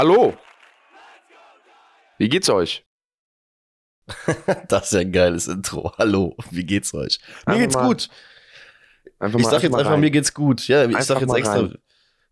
[0.00, 0.32] Hallo.
[2.16, 2.86] Wie geht's euch?
[4.68, 5.92] das ist ja ein geiles Intro.
[5.98, 7.18] Hallo, wie geht's euch?
[7.44, 8.08] Mir Einfach geht's mal- gut.
[9.36, 10.00] Ich sag jetzt einfach, rein.
[10.00, 10.66] mir geht's gut.
[10.68, 11.54] Ja, ich Einfach sag jetzt extra.
[11.56, 11.74] rein.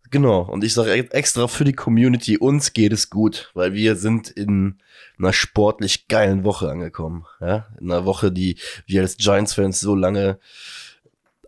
[0.09, 4.31] Genau, und ich sage extra für die Community, uns geht es gut, weil wir sind
[4.31, 4.79] in
[5.19, 7.27] einer sportlich geilen Woche angekommen.
[7.39, 7.67] Ja?
[7.79, 10.39] In einer Woche, die wir als Giants-Fans so lange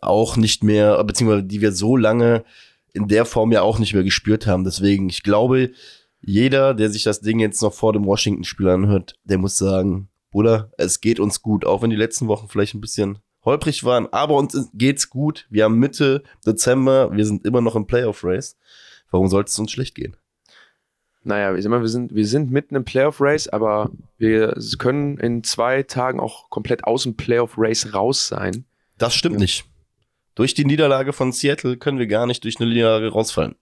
[0.00, 2.44] auch nicht mehr, beziehungsweise die wir so lange
[2.92, 4.62] in der Form ja auch nicht mehr gespürt haben.
[4.62, 5.72] Deswegen, ich glaube,
[6.24, 10.70] jeder, der sich das Ding jetzt noch vor dem Washington-Spiel anhört, der muss sagen, Bruder,
[10.78, 14.36] es geht uns gut, auch wenn die letzten Wochen vielleicht ein bisschen holprig waren, aber
[14.36, 15.46] uns geht's gut.
[15.50, 18.56] Wir haben Mitte Dezember, wir sind immer noch im Playoff-Race.
[19.10, 20.16] Warum sollte es uns schlecht gehen?
[21.24, 25.44] Naja, ich sag mal, wir sind, wir sind mitten im Playoff-Race, aber wir können in
[25.44, 28.64] zwei Tagen auch komplett aus dem Playoff-Race raus sein.
[28.98, 29.40] Das stimmt Ja.
[29.40, 29.64] nicht.
[30.34, 33.54] Durch die Niederlage von Seattle können wir gar nicht durch eine Niederlage rausfallen.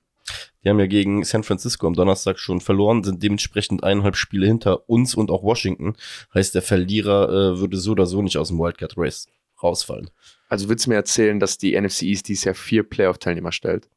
[0.65, 4.89] Die haben ja gegen San Francisco am Donnerstag schon verloren, sind dementsprechend eineinhalb Spiele hinter
[4.89, 5.95] uns und auch Washington.
[6.35, 9.27] Heißt, der Verlierer äh, würde so oder so nicht aus dem Wildcard Race
[9.63, 10.11] rausfallen.
[10.49, 13.89] Also willst du mir erzählen, dass die NFC East dieses Jahr vier Playoff-Teilnehmer stellt?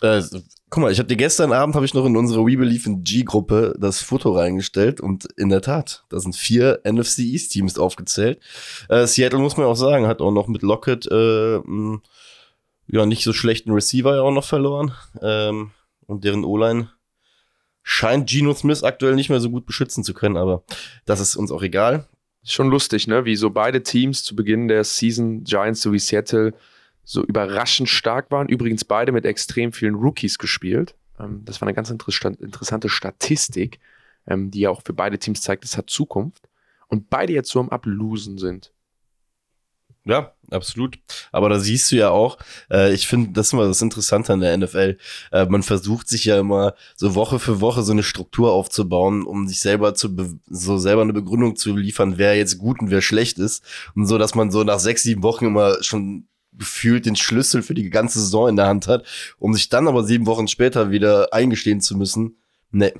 [0.00, 0.22] Äh,
[0.70, 3.02] guck mal, ich habe dir gestern Abend habe ich noch in unsere We Believe in
[3.02, 7.78] G Gruppe das Foto reingestellt und in der Tat, da sind vier NFC East Teams
[7.78, 8.40] aufgezählt.
[8.88, 11.58] Äh, Seattle muss man auch sagen, hat auch noch mit Lockett äh,
[12.88, 15.70] ja nicht so schlechten Receiver ja auch noch verloren ähm,
[16.06, 16.90] und deren O-Line
[17.82, 20.62] scheint Geno Smith aktuell nicht mehr so gut beschützen zu können, aber
[21.06, 22.08] das ist uns auch egal.
[22.44, 23.24] Schon lustig, ne?
[23.24, 26.54] Wie so beide Teams zu Beginn der Season, Giants sowie Seattle,
[27.04, 28.48] so überraschend stark waren.
[28.48, 30.94] Übrigens beide mit extrem vielen Rookies gespielt.
[31.18, 33.80] Ähm, das war eine ganz interess- interessante Statistik,
[34.26, 36.48] ähm, die ja auch für beide Teams zeigt, es hat Zukunft.
[36.88, 38.72] Und beide jetzt so am Ablosen sind.
[40.08, 40.98] Ja, absolut.
[41.32, 42.38] Aber da siehst du ja auch,
[42.70, 44.96] äh, ich finde, das ist immer das Interessante an der NFL.
[45.30, 49.46] Äh, man versucht sich ja immer so Woche für Woche so eine Struktur aufzubauen, um
[49.46, 50.16] sich selber zu,
[50.48, 53.62] so selber eine Begründung zu liefern, wer jetzt gut und wer schlecht ist.
[53.94, 57.74] Und so, dass man so nach sechs, sieben Wochen immer schon gefühlt den Schlüssel für
[57.74, 59.04] die ganze Saison in der Hand hat,
[59.38, 62.38] um sich dann aber sieben Wochen später wieder eingestehen zu müssen,
[62.70, 62.94] ne,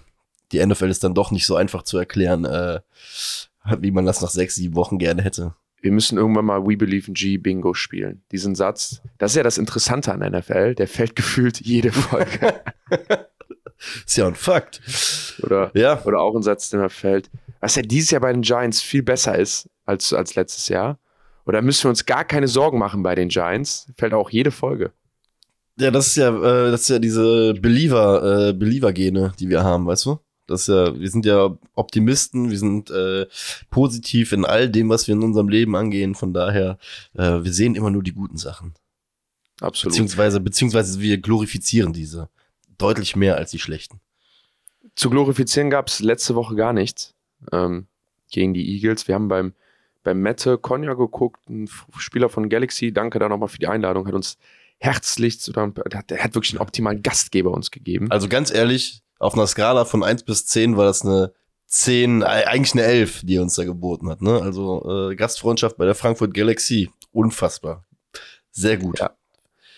[0.52, 2.80] die NFL ist dann doch nicht so einfach zu erklären, äh,
[3.78, 5.54] wie man das nach sechs, sieben Wochen gerne hätte.
[5.80, 8.22] Wir müssen irgendwann mal We Believe in G Bingo spielen.
[8.32, 12.62] Diesen Satz, das ist ja das Interessante an NFL, der fällt gefühlt jede Folge.
[14.04, 14.80] Ist ja ein Fakt.
[15.42, 17.30] Oder Ja, Oder auch ein Satz, der mir fällt.
[17.60, 20.98] Was ja dieses Jahr bei den Giants viel besser ist als, als letztes Jahr.
[21.46, 23.86] Oder müssen wir uns gar keine Sorgen machen bei den Giants?
[23.96, 24.92] Fällt auch jede Folge.
[25.78, 29.86] ja, das ist ja, äh, das ist ja diese Believer, äh, Believer-Gene, die wir haben,
[29.86, 30.18] weißt du?
[30.48, 33.26] Das ist ja, wir sind ja Optimisten, wir sind äh,
[33.70, 36.14] positiv in all dem, was wir in unserem Leben angehen.
[36.14, 36.78] Von daher,
[37.14, 38.75] äh, wir sehen immer nur die guten Sachen.
[39.60, 39.92] Absolut.
[39.92, 42.28] Beziehungsweise, beziehungsweise wir glorifizieren diese
[42.78, 44.00] deutlich mehr als die schlechten.
[44.94, 47.14] Zu glorifizieren gab es letzte Woche gar nichts
[47.53, 47.87] ähm,
[48.31, 49.06] gegen die Eagles.
[49.06, 49.53] Wir haben beim,
[50.03, 54.14] beim Mette Konya geguckt, ein Spieler von Galaxy, danke da nochmal für die Einladung, hat
[54.14, 54.38] uns
[54.78, 58.10] herzlichst, oder, der hat, der hat wirklich einen optimalen Gastgeber uns gegeben.
[58.10, 61.32] Also ganz ehrlich, auf einer Skala von 1 bis 10 war das eine
[61.66, 64.22] 10, äh, eigentlich eine 11, die er uns da geboten hat.
[64.22, 64.40] Ne?
[64.40, 67.84] Also äh, Gastfreundschaft bei der Frankfurt Galaxy, unfassbar.
[68.50, 68.98] Sehr gut.
[69.00, 69.10] Ja.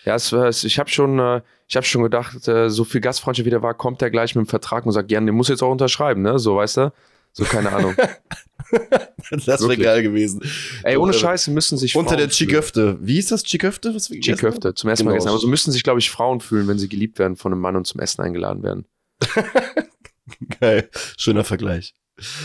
[0.05, 3.45] Ja, es es- ich habe schon, äh, ich habe schon gedacht, äh, so viel Gastfreundschaft
[3.45, 5.71] wieder war, kommt er gleich mit dem Vertrag und sagt, gerne, den muss jetzt auch
[5.71, 6.39] unterschreiben, ne?
[6.39, 6.93] So, weißt du?
[7.33, 7.95] So, keine Ahnung.
[9.45, 10.41] das wäre geil gewesen.
[10.83, 12.49] Ey, ohne Äh, Scheiße müssen sich Unter Frauen der fühlen.
[12.49, 12.97] Chiköfte.
[13.01, 13.95] Wie ist das Chiköfte?
[13.97, 15.19] Chiköfte, zum ersten Mal Genau.
[15.19, 15.29] gegessen.
[15.29, 17.75] Aber so müssen sich, glaube ich, Frauen fühlen, wenn sie geliebt werden von einem Mann
[17.75, 18.85] und zum Essen eingeladen werden.
[20.59, 20.89] Geil.
[21.17, 21.93] Schöner Vergleich.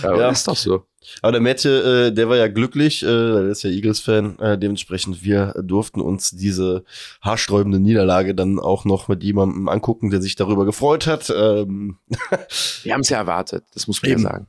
[0.02, 0.30] Ja, Ja.
[0.30, 0.86] ist doch so.
[1.22, 4.38] Aber der Mette, äh, der war ja glücklich, äh, der ist ja Eagles-Fan.
[4.40, 6.84] Äh, dementsprechend, wir durften uns diese
[7.22, 11.32] haarsträubende Niederlage dann auch noch mit jemandem angucken, der sich darüber gefreut hat.
[11.34, 11.98] Ähm,
[12.82, 14.22] Wir haben es ja erwartet, das muss man Eben.
[14.22, 14.46] ja sagen.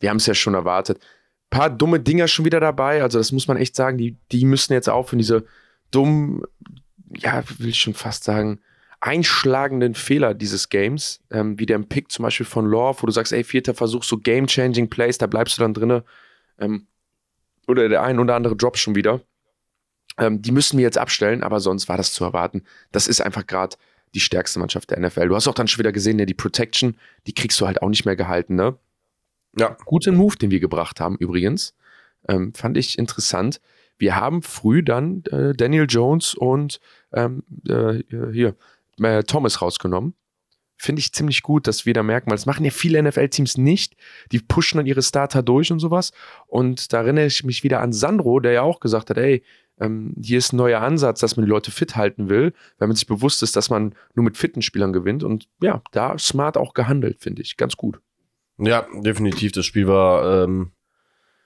[0.00, 0.98] Wir haben es ja schon erwartet.
[1.50, 4.72] paar dumme Dinger schon wieder dabei, also das muss man echt sagen, die, die müssen
[4.72, 5.44] jetzt aufhören, diese
[5.92, 6.42] dummen,
[7.16, 8.58] ja, will ich schon fast sagen,
[9.02, 13.32] einschlagenden Fehler dieses Games, ähm, wie der Pick zum Beispiel von Love, wo du sagst,
[13.32, 16.04] ey, vierter Versuch, so Game-Changing Plays, da bleibst du dann drinne.
[16.58, 16.86] Ähm,
[17.66, 19.20] oder der ein oder andere Drop schon wieder.
[20.18, 22.62] Ähm, die müssen wir jetzt abstellen, aber sonst war das zu erwarten.
[22.92, 23.76] Das ist einfach gerade
[24.14, 25.28] die stärkste Mannschaft der NFL.
[25.28, 26.96] Du hast auch dann schon wieder gesehen, ja, die Protection,
[27.26, 28.76] die kriegst du halt auch nicht mehr gehalten, ne?
[29.58, 29.76] Ja.
[29.84, 31.74] Guter Move, den wir gebracht haben, übrigens.
[32.28, 33.60] Ähm, fand ich interessant.
[33.98, 36.80] Wir haben früh dann äh, Daniel Jones und
[37.12, 38.02] ähm, äh,
[38.32, 38.54] hier
[39.04, 40.14] äh, Thomas rausgenommen.
[40.76, 43.94] finde ich ziemlich gut, dass wir da merken, weil das machen ja viele NFL-Teams nicht.
[44.32, 46.10] Die pushen dann ihre Starter durch und sowas.
[46.46, 49.44] Und da erinnere ich mich wieder an Sandro, der ja auch gesagt hat, ey,
[49.80, 52.96] ähm, hier ist ein neuer Ansatz, dass man die Leute fit halten will, weil man
[52.96, 55.22] sich bewusst ist, dass man nur mit fitten Spielern gewinnt.
[55.24, 57.56] Und ja, da smart auch gehandelt, finde ich.
[57.56, 58.00] Ganz gut.
[58.58, 59.52] Ja, definitiv.
[59.52, 60.72] Das Spiel war, ähm,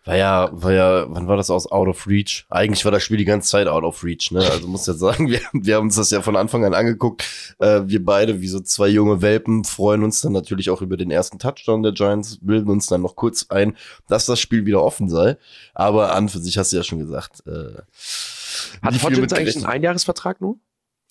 [0.07, 2.47] war ja, war ja, wann war das aus Out of Reach?
[2.49, 4.39] Eigentlich war das Spiel die ganze Zeit Out of Reach, ne?
[4.39, 7.25] Also muss jetzt sagen, wir, wir haben uns das ja von Anfang an angeguckt.
[7.59, 11.11] Äh, wir beide, wie so zwei junge Welpen, freuen uns dann natürlich auch über den
[11.11, 13.77] ersten Touchdown der Giants, bilden uns dann noch kurz ein,
[14.07, 15.39] dass das Spiel wieder offen sei.
[15.75, 17.43] Aber an für sich hast du ja schon gesagt.
[17.45, 17.83] Äh,
[18.83, 20.57] Hat Hodgins eigentlich einen Einjahresvertrag nur?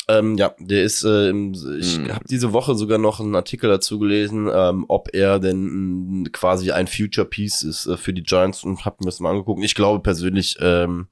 [0.07, 2.13] Ähm, ja, der ist, äh, ich Hm.
[2.13, 6.72] habe diese Woche sogar noch einen Artikel dazu gelesen, ähm, ob er denn mh, quasi
[6.72, 9.63] ein Future Piece ist äh, für die Giants und hab mir das mal angeguckt.
[9.63, 11.07] Ich glaube persönlich, ähm,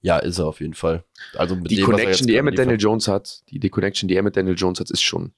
[0.00, 1.04] ja, ist er auf jeden Fall.
[1.34, 2.78] Also mit Die dem, Connection, jetzt die er mit Daniel.
[2.78, 5.32] Jones hat, die, die Connection, die er mit Daniel Jones hat, ist schon,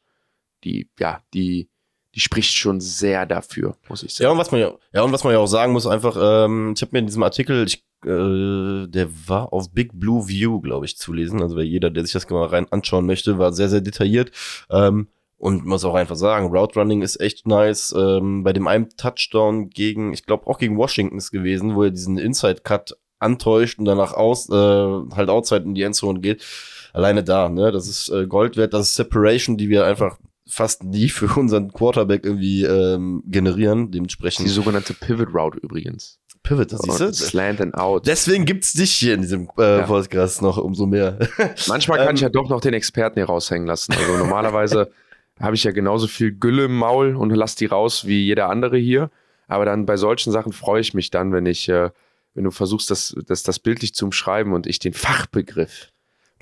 [0.64, 1.70] die, ja, die,
[2.14, 4.32] die spricht schon sehr dafür, muss ich Ja, sagen.
[4.32, 6.82] und was man ja, ja, und was man ja auch sagen muss, einfach, ähm, ich
[6.82, 10.96] habe mir in diesem Artikel, ich, äh, der war auf Big Blue View, glaube ich,
[10.96, 11.42] zu lesen.
[11.42, 14.30] Also jeder, der sich das mal rein anschauen möchte, war sehr, sehr detailliert.
[14.70, 15.08] Ähm,
[15.38, 17.94] und muss auch einfach sagen, Route Running ist echt nice.
[17.96, 21.90] Ähm, bei dem einen Touchdown gegen, ich glaube auch gegen Washington ist gewesen, wo er
[21.90, 26.44] diesen Inside Cut antäuscht und danach aus, äh, halt outside in die Endzone geht.
[26.92, 30.18] Alleine da, ne, das ist äh, Gold wert, das ist Separation, die wir einfach
[30.48, 33.90] fast nie für unseren Quarterback irgendwie ähm, generieren.
[33.90, 36.18] Dementsprechend Die sogenannte Pivot Route übrigens.
[36.48, 37.12] Pivot, das siehst du?
[37.12, 38.06] Slant and Out.
[38.06, 39.86] Deswegen gibt's dich hier in diesem äh, Ja.
[39.86, 41.18] Podcast noch umso mehr.
[41.68, 43.92] Manchmal kann Ähm, ich ja doch noch den Experten hier raushängen lassen.
[43.92, 44.90] Also normalerweise
[45.40, 48.78] habe ich ja genauso viel Gülle im Maul und lass die raus wie jeder andere
[48.78, 49.10] hier.
[49.46, 51.90] Aber dann bei solchen Sachen freue ich mich dann, wenn ich, äh,
[52.34, 55.90] wenn du versuchst, das, das, das bildlich zu umschreiben und ich den Fachbegriff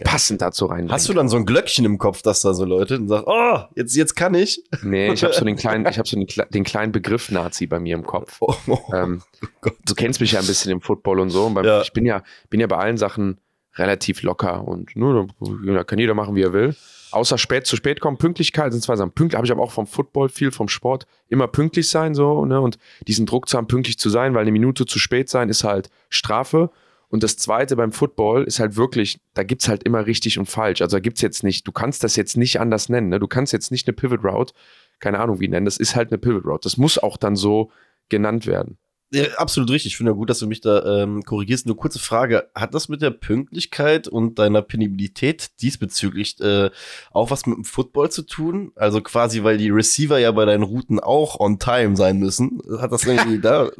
[0.04, 0.90] passend dazu rein.
[0.90, 3.58] Hast du dann so ein Glöckchen im Kopf, das da so läutet und sagt, oh,
[3.74, 4.62] jetzt, jetzt kann ich?
[4.82, 7.78] Nee, ich habe so den kleinen, ich habe so den, den kleinen Begriff Nazi bei
[7.80, 8.36] mir im Kopf.
[8.40, 9.22] Oh, oh, Ähm,
[9.60, 9.74] Gott.
[9.86, 11.44] du kennst mich ja ein bisschen im Football und so.
[11.46, 11.82] Und beim, Ja.
[11.82, 13.38] Ich bin ja, bin ja bei allen Sachen
[13.76, 15.28] relativ locker und nur,
[15.66, 16.74] da kann jeder machen, wie er will.
[17.12, 19.12] Außer spät zu spät kommen, Pünktlichkeit sind zwei Sachen.
[19.12, 21.06] Pünktlich habe ich aber auch vom Football viel, vom Sport.
[21.28, 22.60] Immer pünktlich sein, so, ne?
[22.60, 25.62] Und diesen Druck zu haben, pünktlich zu sein, weil eine Minute zu spät sein ist
[25.64, 26.70] halt Strafe.
[27.08, 30.82] Und das zweite beim Football ist halt wirklich, da gibt's halt immer richtig und falsch.
[30.82, 33.08] Also da gibt's jetzt nicht, du kannst das jetzt nicht anders nennen.
[33.08, 33.18] Ne?
[33.18, 34.54] Du kannst jetzt nicht eine Pivot Route,
[34.98, 36.64] keine Ahnung wie nennen, das ist halt eine Pivot Route.
[36.64, 37.70] Das muss auch dann so
[38.08, 38.78] genannt werden.
[39.12, 39.92] Ja, absolut richtig.
[39.92, 41.64] Ich finde ja gut, dass du mich da ähm, korrigierst.
[41.66, 42.50] Nur kurze Frage.
[42.56, 46.70] Hat das mit der Pünktlichkeit und deiner Penibilität diesbezüglich äh,
[47.12, 48.72] auch was mit dem Football zu tun?
[48.74, 52.60] Also quasi, weil die Receiver ja bei deinen Routen auch on time sein müssen.
[52.80, 53.70] Hat das irgendwie da?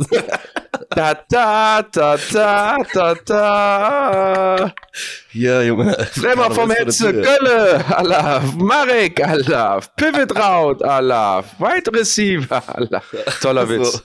[0.97, 4.73] Da, da, da, da, da, da.
[5.29, 5.95] Hier, Junge.
[6.15, 8.43] Treffer vom Hetze, Gölle, Allah.
[8.57, 9.81] Marek, Allah.
[9.97, 11.45] Pivot Route, Allah.
[11.59, 13.03] Wide Receiver, Allah.
[13.43, 14.03] Toller Witz.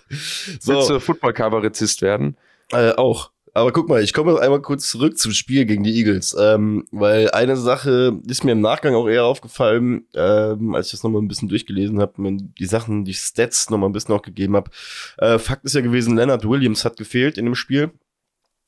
[0.59, 2.35] So, Willst du Football-Kabarettist werden?
[2.73, 3.31] äh, auch.
[3.53, 6.87] Aber guck mal, ich komme noch einmal kurz zurück zum Spiel gegen die Eagles, ähm,
[6.91, 11.21] weil eine Sache ist mir im Nachgang auch eher aufgefallen, ähm, als ich das nochmal
[11.21, 14.71] ein bisschen durchgelesen habe, mir die Sachen, die Stats nochmal ein bisschen auch gegeben habe.
[15.17, 17.91] Äh, Fakt ist ja gewesen, Leonard Williams hat gefehlt in dem Spiel.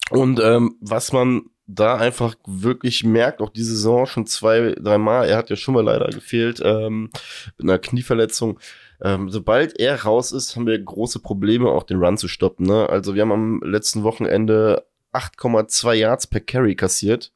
[0.10, 5.38] Und ähm, was man da einfach wirklich merkt, auch diese Saison schon zwei, dreimal, er
[5.38, 7.10] hat ja schon mal leider gefehlt ähm,
[7.58, 8.60] mit einer Knieverletzung.
[9.04, 12.66] Ähm, sobald er raus ist, haben wir große Probleme, auch den Run zu stoppen.
[12.66, 12.90] Ne?
[12.90, 17.34] Also wir haben am letzten Wochenende 8,2 Yards per Carry kassiert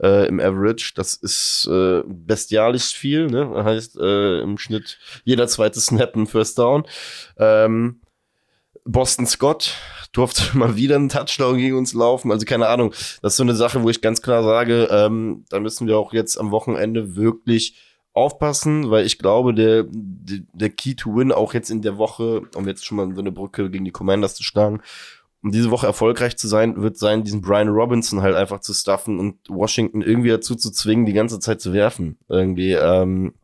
[0.00, 0.92] äh, im Average.
[0.94, 3.26] Das ist äh, bestialisch viel.
[3.26, 3.50] Ne?
[3.52, 6.84] Das heißt äh, im Schnitt jeder zweite Snap ein First Down.
[7.36, 8.00] Ähm,
[8.84, 9.74] Boston Scott
[10.12, 12.30] durfte mal wieder einen Touchdown gegen uns laufen.
[12.30, 12.90] Also keine Ahnung.
[13.22, 16.12] Das ist so eine Sache, wo ich ganz klar sage, ähm, da müssen wir auch
[16.12, 17.74] jetzt am Wochenende wirklich
[18.18, 22.42] aufpassen, weil ich glaube, der, der, der Key to Win auch jetzt in der Woche,
[22.54, 24.80] um jetzt schon mal so eine Brücke gegen die Commanders zu schlagen,
[25.42, 29.18] um diese Woche erfolgreich zu sein, wird sein, diesen Brian Robinson halt einfach zu stuffen
[29.20, 32.18] und Washington irgendwie dazu zu zwingen, die ganze Zeit zu werfen.
[32.28, 33.34] Irgendwie, ähm,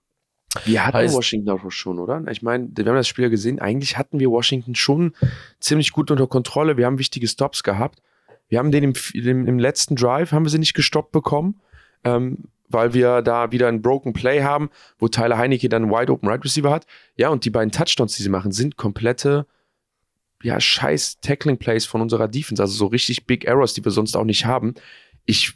[0.65, 2.23] Wir hatten Heißt- Washington auch schon, oder?
[2.31, 3.59] Ich meine, wir haben das Spiel ja gesehen.
[3.61, 5.13] Eigentlich hatten wir Washington schon
[5.61, 6.77] ziemlich gut unter Kontrolle.
[6.77, 8.03] Wir haben wichtige Stops gehabt.
[8.49, 11.61] Wir haben den im, im, im letzten Drive, haben wir sie nicht gestoppt bekommen,
[12.05, 16.13] ähm, weil wir da wieder ein Broken Play haben, wo Tyler Heinecke dann einen Wide
[16.13, 16.87] Open Right Receiver hat.
[17.17, 19.47] Ja, und die beiden Touchdowns, die sie machen, sind komplette,
[20.43, 22.63] ja, scheiß Tackling Plays von unserer Defense.
[22.63, 24.75] Also so richtig Big Errors, die wir sonst auch nicht haben.
[25.27, 25.55] Ich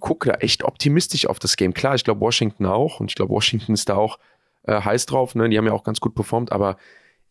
[0.00, 1.74] gucke da echt optimistisch auf das Game.
[1.74, 4.18] Klar, ich glaube Washington auch und ich glaube Washington ist da auch
[4.62, 5.48] äh, heiß drauf, ne?
[5.48, 6.76] Die haben ja auch ganz gut performt, aber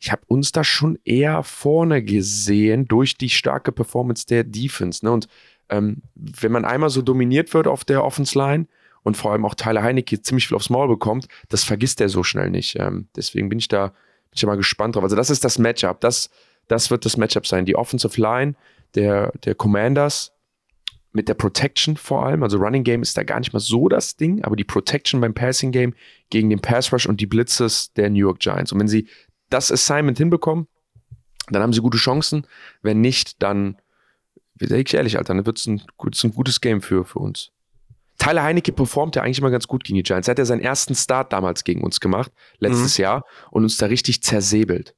[0.03, 5.05] ich habe uns da schon eher vorne gesehen durch die starke Performance der Defense.
[5.05, 5.11] Ne?
[5.13, 5.29] Und
[5.69, 8.67] ähm, wenn man einmal so dominiert wird auf der Offense Line
[9.03, 12.23] und vor allem auch Tyler Heinecke ziemlich viel aufs Maul bekommt, das vergisst er so
[12.23, 12.77] schnell nicht.
[12.79, 13.93] Ähm, deswegen bin ich da
[14.33, 15.03] bin ich mal gespannt drauf.
[15.03, 16.01] Also das ist das Matchup.
[16.01, 16.31] Das,
[16.67, 17.65] das wird das Matchup sein.
[17.65, 18.55] Die Offensive Line
[18.95, 20.31] der, der Commanders
[21.11, 22.41] mit der Protection vor allem.
[22.41, 25.35] Also Running Game ist da gar nicht mal so das Ding, aber die Protection beim
[25.35, 25.93] Passing Game
[26.31, 28.71] gegen den Pass Rush und die Blitzes der New York Giants.
[28.71, 29.07] Und wenn sie
[29.49, 30.67] das Assignment hinbekommen,
[31.49, 32.47] dann haben sie gute Chancen.
[32.81, 33.77] Wenn nicht, dann,
[34.59, 37.51] sag ich ehrlich, Alter, dann wird es ein, ein, gutes Game für, für uns.
[38.23, 40.27] Tyler Heinecke performt ja eigentlich immer ganz gut gegen die Giants.
[40.27, 43.01] Er hat ja seinen ersten Start damals gegen uns gemacht, letztes mhm.
[43.01, 44.95] Jahr, und uns da richtig zersäbelt.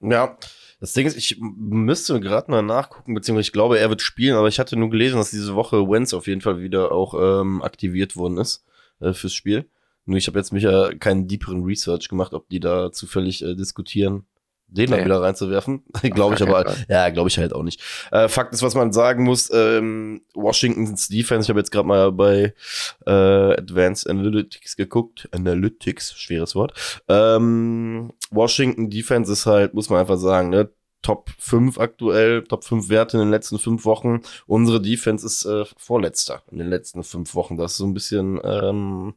[0.00, 0.38] Ja,
[0.80, 4.48] das Ding ist, ich müsste gerade mal nachgucken, beziehungsweise ich glaube, er wird spielen, aber
[4.48, 8.16] ich hatte nur gelesen, dass diese Woche Wenz auf jeden Fall wieder auch ähm, aktiviert
[8.16, 8.64] worden ist
[9.00, 9.68] äh, fürs Spiel.
[10.06, 13.54] Nur ich habe jetzt mich ja keinen deeperen Research gemacht, ob die da zufällig äh,
[13.54, 14.26] diskutieren,
[14.74, 15.04] den nee.
[15.04, 15.82] wieder reinzuwerfen.
[16.02, 17.80] glaube ich aber, ja, glaube ich halt auch nicht.
[18.12, 22.12] Äh, Fakt ist, was man sagen muss, ähm, Washingtons Defense, ich habe jetzt gerade mal
[22.12, 22.54] bei
[23.06, 25.28] äh, Advanced Analytics geguckt.
[25.32, 26.74] Analytics, schweres Wort.
[27.08, 30.70] Ähm, Washington Defense ist halt, muss man einfach sagen, ne,
[31.04, 34.22] Top 5 aktuell, Top 5 Werte in den letzten fünf Wochen.
[34.46, 37.58] Unsere Defense ist äh, vorletzter in den letzten fünf Wochen.
[37.58, 38.40] Das ist so ein bisschen.
[38.42, 39.14] Ähm,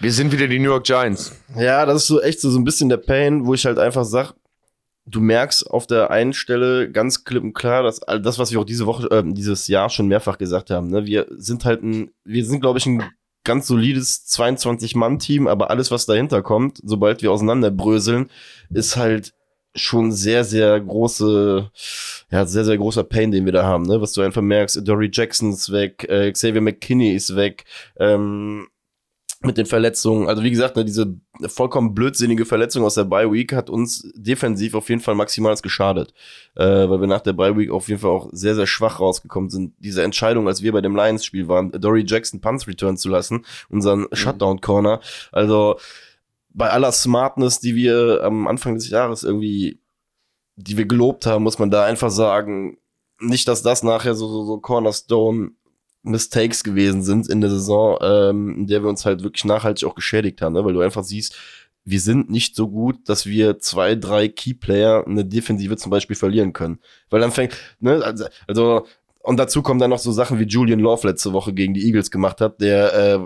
[0.00, 1.38] Wir sind wieder die New York Giants.
[1.54, 4.06] Ja, das ist so echt so, so ein bisschen der Pain, wo ich halt einfach
[4.06, 4.32] sag,
[5.06, 8.60] du merkst auf der einen Stelle ganz klipp und klar, dass all das, was wir
[8.60, 12.10] auch diese Woche, äh, dieses Jahr schon mehrfach gesagt haben, ne, wir sind halt ein,
[12.24, 13.02] wir sind, glaube ich, ein
[13.44, 18.28] ganz solides 22-Mann-Team, aber alles, was dahinter kommt, sobald wir auseinanderbröseln,
[18.70, 19.32] ist halt
[19.76, 21.70] schon sehr, sehr große,
[22.30, 24.00] ja, sehr, sehr großer Pain, den wir da haben, ne?
[24.00, 27.64] Was du einfach merkst, Dory Jackson ist weg, äh, Xavier McKinney ist weg,
[28.00, 28.66] ähm,
[29.46, 30.28] mit den Verletzungen.
[30.28, 34.74] Also wie gesagt, ne, diese vollkommen blödsinnige Verletzung aus der Bye Week hat uns defensiv
[34.74, 36.12] auf jeden Fall maximal geschadet,
[36.54, 39.48] äh, weil wir nach der Bye Week auf jeden Fall auch sehr sehr schwach rausgekommen
[39.50, 39.74] sind.
[39.78, 43.44] Diese Entscheidung, als wir bei dem Lions Spiel waren, Dory Jackson Punts return zu lassen,
[43.68, 44.08] unseren mhm.
[44.12, 45.00] Shutdown Corner.
[45.32, 45.76] Also
[46.50, 49.78] bei aller Smartness, die wir am Anfang des Jahres irgendwie,
[50.56, 52.78] die wir gelobt haben, muss man da einfach sagen,
[53.20, 55.52] nicht, dass das nachher so, so, so Cornerstone
[56.06, 59.94] Mistakes gewesen sind in der Saison, ähm, in der wir uns halt wirklich nachhaltig auch
[59.94, 60.64] geschädigt haben, ne?
[60.64, 61.36] weil du einfach siehst,
[61.84, 66.16] wir sind nicht so gut, dass wir zwei, drei Key-Player in der Defensive zum Beispiel
[66.16, 66.80] verlieren können.
[67.10, 68.86] Weil dann fängt, ne, also, also
[69.26, 72.12] und dazu kommen dann noch so Sachen wie Julian Love letzte Woche gegen die Eagles
[72.12, 73.18] gemacht hat, der, äh,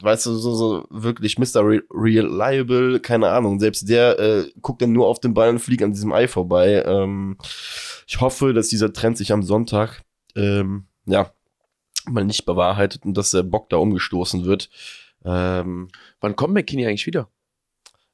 [0.00, 1.60] weißt du, so, so wirklich Mr.
[1.60, 5.82] Re Reliable, keine Ahnung, selbst der äh, guckt dann nur auf den Ball und fliegt
[5.82, 6.82] an diesem Ei vorbei.
[6.86, 7.36] Ähm,
[8.06, 10.02] ich hoffe, dass dieser Trend sich am Sonntag,
[10.34, 11.30] ähm, ja,
[12.10, 14.68] mal nicht bewahrheitet und dass der Bock da umgestoßen wird.
[15.24, 15.88] Ähm,
[16.20, 17.28] Wann kommt McKinney eigentlich wieder?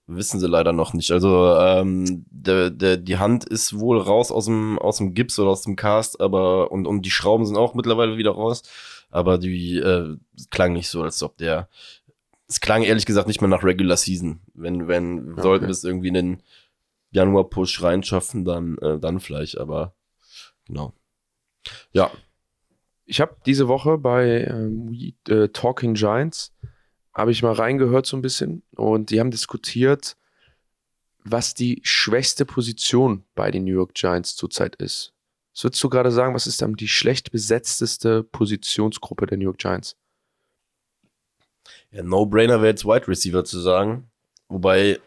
[0.07, 1.11] Wissen sie leider noch nicht.
[1.13, 5.51] Also ähm, der, der, die Hand ist wohl raus aus dem, aus dem Gips oder
[5.51, 8.63] aus dem Cast, aber und, und die Schrauben sind auch mittlerweile wieder raus.
[9.11, 10.17] Aber die äh,
[10.51, 11.69] klang nicht so, als ob der.
[12.47, 14.41] Es klang ehrlich gesagt nicht mehr nach Regular Season.
[14.53, 15.43] Wenn, wenn, okay.
[15.43, 16.43] sollten wir es irgendwie in den
[17.13, 19.95] Januar-Push reinschaffen, dann, äh, dann vielleicht, aber
[20.67, 20.93] genau.
[21.93, 22.11] Ja.
[23.07, 26.53] Ich habe diese Woche bei ähm, äh, Talking Giants
[27.13, 30.17] habe ich mal reingehört so ein bisschen und die haben diskutiert,
[31.25, 35.13] was die schwächste Position bei den New York Giants zurzeit ist.
[35.55, 39.59] Was würdest du gerade sagen, was ist dann die schlecht besetzteste Positionsgruppe der New York
[39.59, 39.97] Giants?
[41.93, 44.11] Ja, No-Brainer wäre jetzt Wide Receiver zu sagen.
[44.49, 44.99] Wobei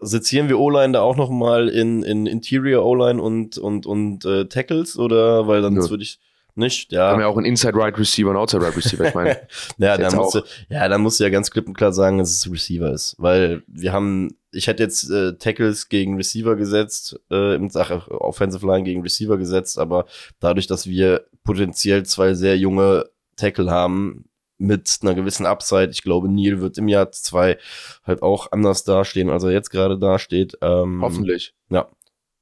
[0.00, 4.46] sezieren wir O-Line da auch noch mal in, in Interior O-Line und, und, und äh,
[4.46, 6.18] Tackles oder weil dann würde ich
[6.54, 7.10] nicht, ja.
[7.10, 9.40] Haben ja auch einen Inside Right Receiver und Outside Right Receiver, ich meine.
[9.78, 12.30] ja, dann musst du, ja, dann musst du ja ganz klipp und klar sagen, dass
[12.30, 13.14] es Receiver ist.
[13.18, 18.66] Weil wir haben, ich hätte jetzt äh, Tackles gegen Receiver gesetzt, äh, im Sache Offensive
[18.66, 20.06] Line gegen Receiver gesetzt, aber
[20.40, 24.24] dadurch, dass wir potenziell zwei sehr junge Tackle haben,
[24.60, 25.90] mit einer gewissen Upside.
[25.90, 27.58] Ich glaube, Neil wird im Jahr zwei
[28.04, 30.58] halt auch anders dastehen, als er jetzt gerade dasteht.
[30.62, 31.54] Ähm, Hoffentlich.
[31.70, 31.88] Ja,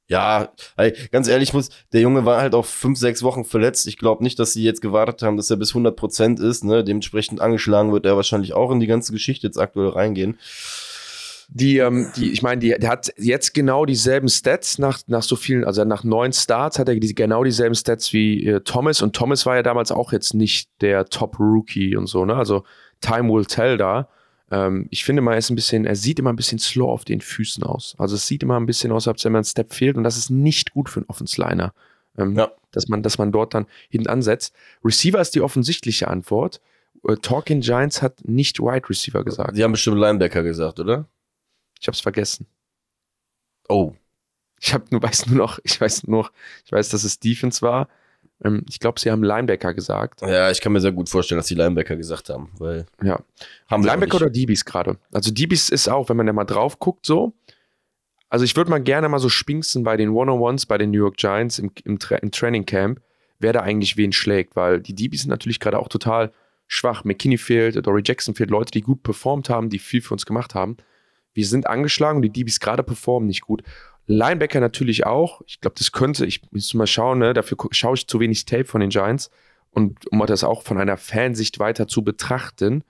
[0.09, 3.87] ja, ey, ganz ehrlich muss, der Junge war halt auch fünf, sechs Wochen verletzt.
[3.87, 6.63] Ich glaube nicht, dass sie jetzt gewartet haben, dass er bis 100 Prozent ist.
[6.63, 6.83] Ne?
[6.83, 10.39] Dementsprechend angeschlagen wird er wahrscheinlich auch in die ganze Geschichte jetzt aktuell reingehen.
[11.51, 15.35] Die, ähm, die, ich meine, die, der hat jetzt genau dieselben Stats nach, nach so
[15.35, 19.15] vielen, also nach neun Starts hat er die, genau dieselben Stats wie äh, Thomas und
[19.15, 22.35] Thomas war ja damals auch jetzt nicht der Top-Rookie und so, ne?
[22.35, 22.65] Also
[23.01, 24.09] Time will tell da.
[24.51, 27.03] Ähm, ich finde mal, er ist ein bisschen, er sieht immer ein bisschen slow auf
[27.03, 27.95] den Füßen aus.
[27.97, 30.17] Also es sieht immer ein bisschen aus, als wenn man ein Step fehlt und das
[30.17, 31.73] ist nicht gut für einen Offensliner.
[32.17, 32.51] Ähm, ja.
[32.71, 34.53] dass, man, dass man dort dann hinten ansetzt.
[34.83, 36.61] Receiver ist die offensichtliche Antwort.
[37.03, 39.55] Uh, Talking Giants hat nicht Wide Receiver gesagt.
[39.55, 41.07] Sie haben bestimmt Linebacker gesagt, oder?
[41.79, 42.45] Ich hab's vergessen.
[43.67, 43.93] Oh.
[44.59, 46.31] Ich hab nur, weiß nur noch, ich weiß nur noch,
[46.65, 47.87] ich weiß, dass es Defense war.
[48.43, 50.21] Ähm, ich glaube, sie haben Linebacker gesagt.
[50.21, 53.19] Ja, ich kann mir sehr gut vorstellen, dass die Linebacker gesagt haben, weil Ja.
[53.69, 54.29] haben Linebacker oder.
[54.29, 54.97] DBs gerade?
[55.11, 57.33] Also DBs ist auch, wenn man da mal drauf guckt, so.
[58.29, 61.17] Also ich würde mal gerne mal so spinksen bei den One-on-Ones bei den New York
[61.17, 63.01] Giants im, im, Tra im Training Camp,
[63.39, 66.31] wer da eigentlich wen schlägt, weil die DBs sind natürlich gerade auch total
[66.67, 67.03] schwach.
[67.05, 70.53] McKinney fehlt, Dory Jackson fehlt, Leute, die gut performt haben, die viel für uns gemacht
[70.53, 70.77] haben.
[71.39, 73.63] Wir sind angeschlagen und die DBs gerade performen nicht gut.
[74.07, 75.39] Linebacker natürlich auch.
[75.47, 77.33] Ich glaube, das könnte, ich müsste mal schauen, ne?
[77.33, 79.29] dafür schaue ich zu wenig Tape von den Giants
[79.71, 82.83] und um das auch von einer Fansicht weiter zu betrachten.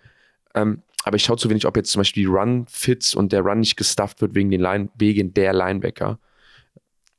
[0.56, 3.60] Ähm, aber ich schaue zu wenig, ob jetzt zum Beispiel die Run-Fits und der Run
[3.60, 6.18] nicht gestufft wird wegen, den Line wegen der Linebacker.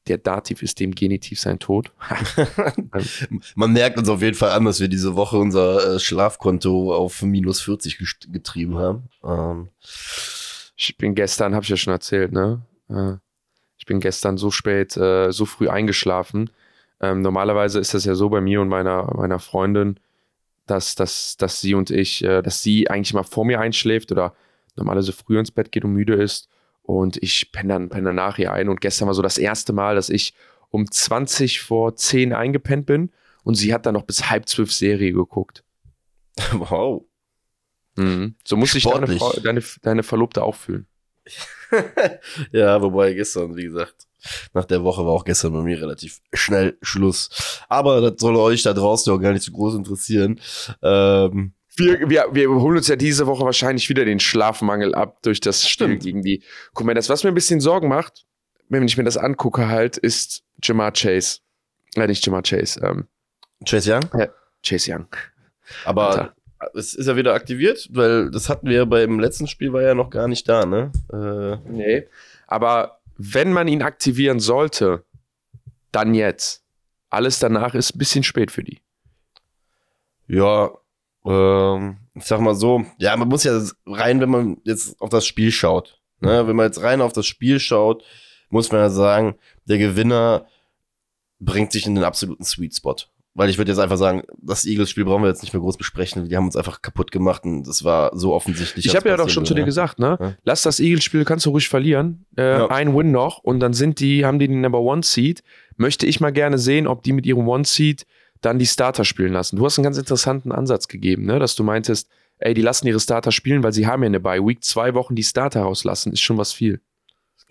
[0.09, 1.93] Der Dativ ist dem Genitiv sein Tod.
[3.55, 7.23] Man merkt uns auf jeden Fall an, dass wir diese Woche unser äh, Schlafkonto auf
[7.23, 9.09] minus 40 gest- getrieben haben.
[9.23, 9.69] Ähm,
[10.83, 12.63] Ich bin gestern, habe ich ja schon erzählt, ne?
[12.89, 13.17] Äh,
[13.77, 16.51] Ich bin gestern so spät, äh, so früh eingeschlafen.
[17.01, 20.01] Ähm, normalerweise ist das ja so bei mir und meiner, meiner Freundin,
[20.67, 24.35] dass, dass, dass sie und ich, äh, dass sie eigentlich mal vor mir einschläft oder
[24.77, 26.49] normalerweise früh ins Bett geht und müde ist.
[26.83, 28.69] Und ich penne dann, penne dann nach ihr ein.
[28.71, 30.33] Und gestern war so das erste Mal, dass ich
[30.71, 33.11] um 20 vor 10 eingepennt bin
[33.45, 35.63] und sie hat dann noch bis halb zwölf Serie geguckt.
[36.53, 37.05] wow.
[38.01, 38.35] Mhm.
[38.47, 40.87] So muss sich deine, deine, deine Verlobte auch fühlen.
[42.53, 44.07] ja, wobei gestern, wie gesagt,
[44.53, 47.63] nach der Woche war auch gestern bei mir relativ schnell Schluss.
[47.69, 50.41] Aber das soll euch da draußen auch gar nicht so groß interessieren.
[50.83, 55.41] Ähm, Wir, wir, wir holen uns ja diese Woche wahrscheinlich wieder den Schlafmangel ab durch
[55.41, 56.43] das Spiel gegen die
[56.75, 57.09] Commanders.
[57.09, 58.27] Was mir ein bisschen Sorgen macht,
[58.69, 61.39] wenn ich mir das angucke, halt, ist Jamar Chase.
[61.95, 63.07] Äh, nicht Jamar Chase, ähm,
[63.65, 64.29] Chase Young.
[64.63, 65.07] Chase Young.
[65.85, 66.35] Aber Alter.
[66.75, 69.95] Es ist ja wieder aktiviert, weil das hatten wir ja beim letzten Spiel, war ja
[69.95, 70.93] noch gar nicht da, ne?
[71.13, 72.07] Äh, Nee.
[72.47, 75.05] Aber wenn man ihn aktivieren sollte,
[75.93, 76.65] dann jetzt.
[77.09, 78.81] Alles danach ist ein bisschen spät für die.
[80.27, 80.71] Ja,
[81.25, 85.27] ähm, ich sag mal so, ja, man muss ja rein, wenn man jetzt auf das
[85.27, 86.01] Spiel schaut.
[86.21, 86.47] Ne?
[86.47, 88.05] Wenn man jetzt rein auf das Spiel schaut,
[88.49, 90.47] muss man ja sagen, der Gewinner
[91.41, 92.97] bringt sich in den absoluten Sweet Spot.
[93.41, 96.29] Weil ich würde jetzt einfach sagen, das Eagles-Spiel brauchen wir jetzt nicht mehr groß besprechen.
[96.29, 98.85] Die haben uns einfach kaputt gemacht und das war so offensichtlich.
[98.85, 100.19] Ich habe ja doch schon zu dir gesagt, ne?
[100.21, 100.35] Ja.
[100.45, 102.27] Lass das Eagles-Spiel, kannst du ruhig verlieren.
[102.37, 102.67] Äh, Ja.
[102.67, 105.43] Ein Win noch und dann sind die, haben die den Number One Seed.
[105.79, 108.05] Möchte ich mal gerne sehen, ob die mit ihrem One Seed
[108.43, 109.57] dann die Starter spielen lassen.
[109.57, 111.39] Du hast einen ganz interessanten Ansatz gegeben, ne?
[111.39, 114.47] Dass du meintest, ey, die lassen ihre Starter spielen, weil sie haben ja eine Bye
[114.47, 116.83] Week zwei Wochen die Starter rauslassen, ist schon was viel.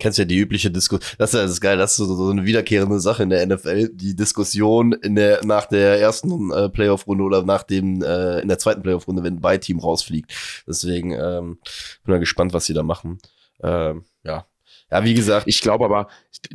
[0.00, 1.08] Kennst ja die übliche Diskussion.
[1.18, 3.90] Das ist ja das geil, das ist so, so eine wiederkehrende Sache in der NFL.
[3.92, 8.58] Die Diskussion in der, nach der ersten äh, Playoff-Runde oder nach dem, äh, in der
[8.58, 10.32] zweiten Playoff-Runde, wenn ein Bye-Team rausfliegt.
[10.66, 11.58] Deswegen ähm,
[12.04, 13.18] bin mal gespannt, was sie da machen.
[13.62, 14.46] Ähm, ja.
[14.90, 16.08] Ja, wie gesagt, Ich glaube aber,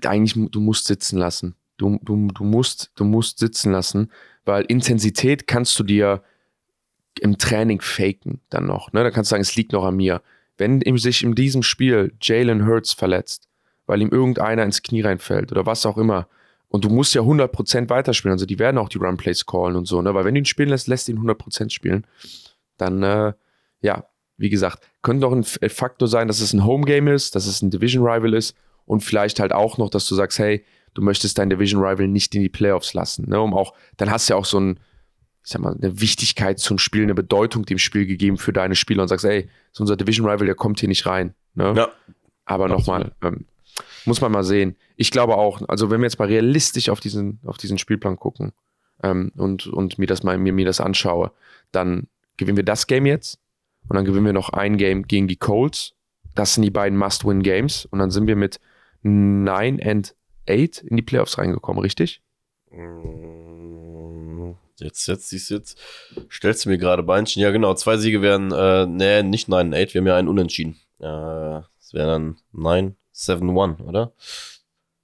[0.04, 1.56] eigentlich, du musst sitzen lassen.
[1.78, 4.12] Du, du, du, musst, du musst sitzen lassen,
[4.44, 6.22] weil Intensität kannst du dir
[7.20, 8.92] im Training faken dann noch.
[8.94, 9.04] Ne?
[9.04, 10.22] Da kannst du sagen, es liegt noch an mir.
[10.58, 13.48] Wenn ihm sich in diesem Spiel Jalen Hurts verletzt,
[13.86, 16.28] weil ihm irgendeiner ins Knie reinfällt oder was auch immer,
[16.70, 20.02] und du musst ja 100% weiterspielen, also die werden auch die Runplays callen und so,
[20.02, 20.14] ne?
[20.14, 22.06] weil wenn du ihn spielen lässt, lässt ihn 100% spielen,
[22.78, 23.34] dann, äh,
[23.82, 24.06] ja,
[24.38, 27.62] wie gesagt, könnte doch ein äh, Faktor sein, dass es ein Home-Game ist, dass es
[27.62, 31.52] ein Division-Rival ist und vielleicht halt auch noch, dass du sagst, hey, du möchtest deinen
[31.52, 33.40] Division-Rival nicht in die Playoffs lassen, ne?
[33.40, 34.80] um auch, dann hast du ja auch so ein,
[35.46, 39.04] ich sag mal, eine Wichtigkeit zum Spiel, eine Bedeutung dem Spiel gegeben für deine Spieler
[39.04, 41.36] und sagst, ey, ist unser Division-Rival, der kommt hier nicht rein.
[41.54, 41.74] Ne?
[41.78, 41.90] ja,
[42.46, 43.46] Aber nochmal, ähm,
[44.06, 44.76] muss man mal sehen.
[44.96, 48.54] Ich glaube auch, also wenn wir jetzt mal realistisch auf diesen, auf diesen Spielplan gucken
[49.04, 51.32] ähm, und, und mir das mal mir, mir das anschaue,
[51.72, 53.40] dann gewinnen wir das Game jetzt
[53.88, 55.94] und dann gewinnen wir noch ein Game gegen die Colts.
[56.34, 58.60] Das sind die beiden Must-Win-Games und dann sind wir mit
[59.04, 60.16] 9 and
[60.50, 62.24] 8 in die Playoffs reingekommen, richtig?
[62.72, 63.85] Mm,
[64.80, 65.78] Jetzt, jetzt, siehst du jetzt,
[66.30, 67.42] stellst du mir gerade Beinchen.
[67.42, 70.78] Ja, genau, zwei Siege wären, äh, nee, nicht 9-8, wir haben ja einen Unentschieden.
[71.00, 74.12] Äh, Es wäre dann 9-7-1, oder?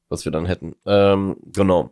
[0.09, 0.75] Was wir dann hätten.
[0.85, 1.91] Ähm, genau.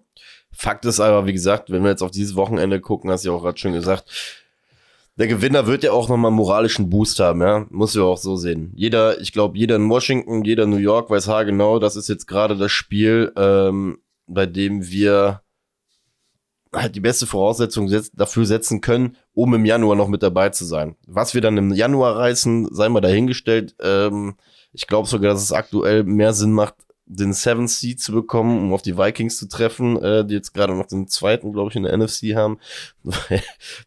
[0.51, 3.35] Fakt ist aber, wie gesagt, wenn wir jetzt auf dieses Wochenende gucken, hast du ja
[3.35, 4.05] auch gerade schon gesagt,
[5.15, 7.65] der Gewinner wird ja auch nochmal einen moralischen Boost haben, ja.
[7.69, 8.71] Muss ja auch so sehen.
[8.75, 12.25] Jeder, ich glaube, jeder in Washington, jeder in New York weiß haargenau, das ist jetzt
[12.25, 15.41] gerade das Spiel, ähm, bei dem wir
[16.73, 20.65] halt die beste Voraussetzung setz dafür setzen können, um im Januar noch mit dabei zu
[20.65, 20.95] sein.
[21.07, 23.75] Was wir dann im Januar reißen, sei mal dahingestellt.
[23.81, 24.35] Ähm,
[24.71, 26.75] ich glaube sogar, dass es aktuell mehr Sinn macht,
[27.11, 30.75] den Seventh Seed zu bekommen, um auf die Vikings zu treffen, äh, die jetzt gerade
[30.75, 32.59] noch den zweiten, glaube ich, in der NFC haben.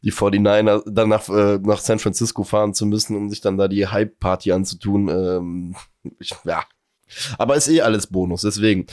[0.03, 3.69] die 49er dann nach, äh, nach San Francisco fahren zu müssen, um sich dann da
[3.69, 5.09] die Hype-Party anzutun.
[5.09, 5.77] Ähm,
[6.19, 6.65] ich, ja.
[7.39, 8.87] Aber ist eh alles Bonus, deswegen.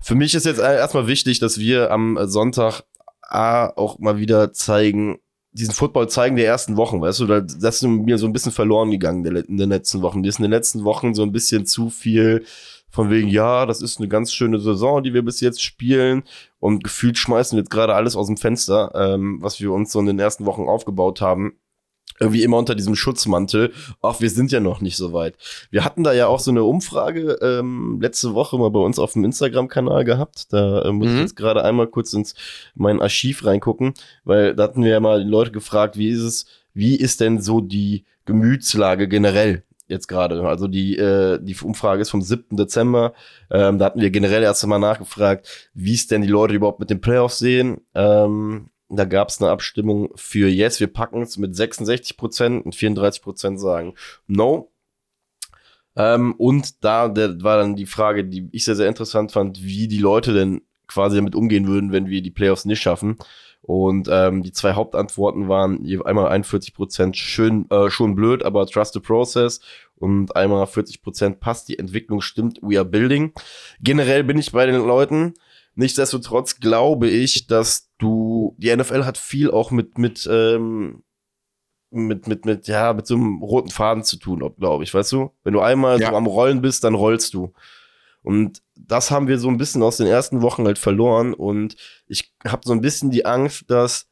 [0.00, 2.84] Für mich ist jetzt erstmal wichtig, dass wir am Sonntag
[3.28, 5.18] A, auch mal wieder zeigen,
[5.52, 8.90] diesen Football zeigen der ersten Wochen, weißt du, das ist mir so ein bisschen verloren
[8.90, 10.20] gegangen in den letzten Wochen.
[10.20, 12.44] Mir ist in den letzten Wochen so ein bisschen zu viel
[12.90, 16.22] von wegen, ja, das ist eine ganz schöne Saison, die wir bis jetzt spielen.
[16.58, 20.00] Und gefühlt schmeißen wir jetzt gerade alles aus dem Fenster, ähm, was wir uns so
[20.00, 21.58] in den ersten Wochen aufgebaut haben
[22.20, 25.34] irgendwie immer unter diesem Schutzmantel, ach, wir sind ja noch nicht so weit.
[25.70, 29.12] Wir hatten da ja auch so eine Umfrage ähm, letzte Woche mal bei uns auf
[29.12, 30.52] dem Instagram-Kanal gehabt.
[30.52, 31.14] Da äh, muss mhm.
[31.14, 32.34] ich jetzt gerade einmal kurz ins
[32.74, 36.46] mein Archiv reingucken, weil da hatten wir ja mal die Leute gefragt, wie ist es,
[36.74, 40.46] wie ist denn so die Gemütslage generell jetzt gerade.
[40.46, 42.56] Also die, äh, die Umfrage ist vom 7.
[42.56, 43.14] Dezember.
[43.50, 46.90] Ähm, da hatten wir generell erst einmal nachgefragt, wie es denn die Leute überhaupt mit
[46.90, 47.80] den Playoffs sehen.
[47.94, 52.74] Ähm, da gab es eine Abstimmung für Yes, wir packen es mit 66 Prozent und
[52.74, 53.94] 34 Prozent sagen
[54.26, 54.70] No.
[55.96, 59.88] Ähm, und da der, war dann die Frage, die ich sehr, sehr interessant fand, wie
[59.88, 63.18] die Leute denn quasi damit umgehen würden, wenn wir die Playoffs nicht schaffen.
[63.60, 68.94] Und ähm, die zwei Hauptantworten waren einmal 41 Prozent schön, äh, schon blöd, aber trust
[68.94, 69.60] the process
[69.96, 73.32] und einmal 40 Prozent passt, die Entwicklung stimmt, we are building.
[73.80, 75.34] Generell bin ich bei den Leuten.
[75.78, 81.04] Nichtsdestotrotz glaube ich, dass du, die NFL hat viel auch mit, mit, ähm,
[81.90, 85.30] mit, mit, mit, ja, mit so einem roten Faden zu tun, glaube ich, weißt du?
[85.44, 86.10] Wenn du einmal ja.
[86.10, 87.52] so am Rollen bist, dann rollst du.
[88.22, 91.32] Und das haben wir so ein bisschen aus den ersten Wochen halt verloren.
[91.32, 91.76] Und
[92.08, 94.08] ich habe so ein bisschen die Angst, dass,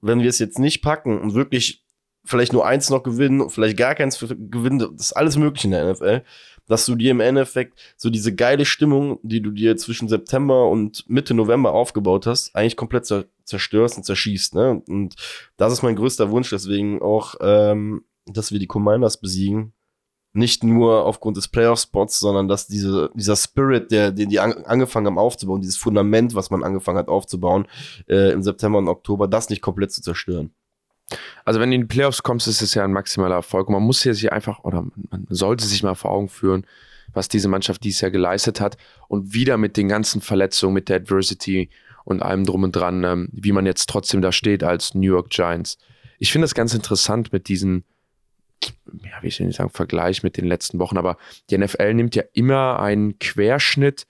[0.00, 1.84] wenn wir es jetzt nicht packen und wirklich
[2.24, 5.90] vielleicht nur eins noch gewinnen, vielleicht gar keins gewinnen, das ist alles möglich in der
[5.92, 6.22] NFL,
[6.70, 11.04] dass du dir im Endeffekt so diese geile Stimmung, die du dir zwischen September und
[11.10, 13.12] Mitte November aufgebaut hast, eigentlich komplett
[13.44, 14.54] zerstörst und zerschießt.
[14.54, 14.80] Ne?
[14.86, 15.16] Und
[15.56, 19.72] das ist mein größter Wunsch, deswegen auch, ähm, dass wir die Commanders besiegen,
[20.32, 25.08] nicht nur aufgrund des Playoff-Spots, sondern dass diese, dieser Spirit, der, den die an, angefangen
[25.08, 27.66] haben aufzubauen, dieses Fundament, was man angefangen hat aufzubauen
[28.08, 30.54] äh, im September und Oktober, das nicht komplett zu zerstören.
[31.44, 33.68] Also wenn du in die Playoffs kommst, ist es ja ein maximaler Erfolg.
[33.68, 36.66] Man muss hier sich einfach, oder man sollte sich mal vor Augen führen,
[37.12, 38.76] was diese Mannschaft dieses Jahr geleistet hat
[39.08, 41.70] und wieder mit den ganzen Verletzungen, mit der Adversity
[42.04, 45.30] und allem drum und dran, ähm, wie man jetzt trotzdem da steht als New York
[45.30, 45.78] Giants.
[46.18, 47.84] Ich finde das ganz interessant mit diesen
[49.04, 51.16] ja, wie ich nicht sagen, Vergleich mit den letzten Wochen, aber
[51.48, 54.06] die NFL nimmt ja immer einen Querschnitt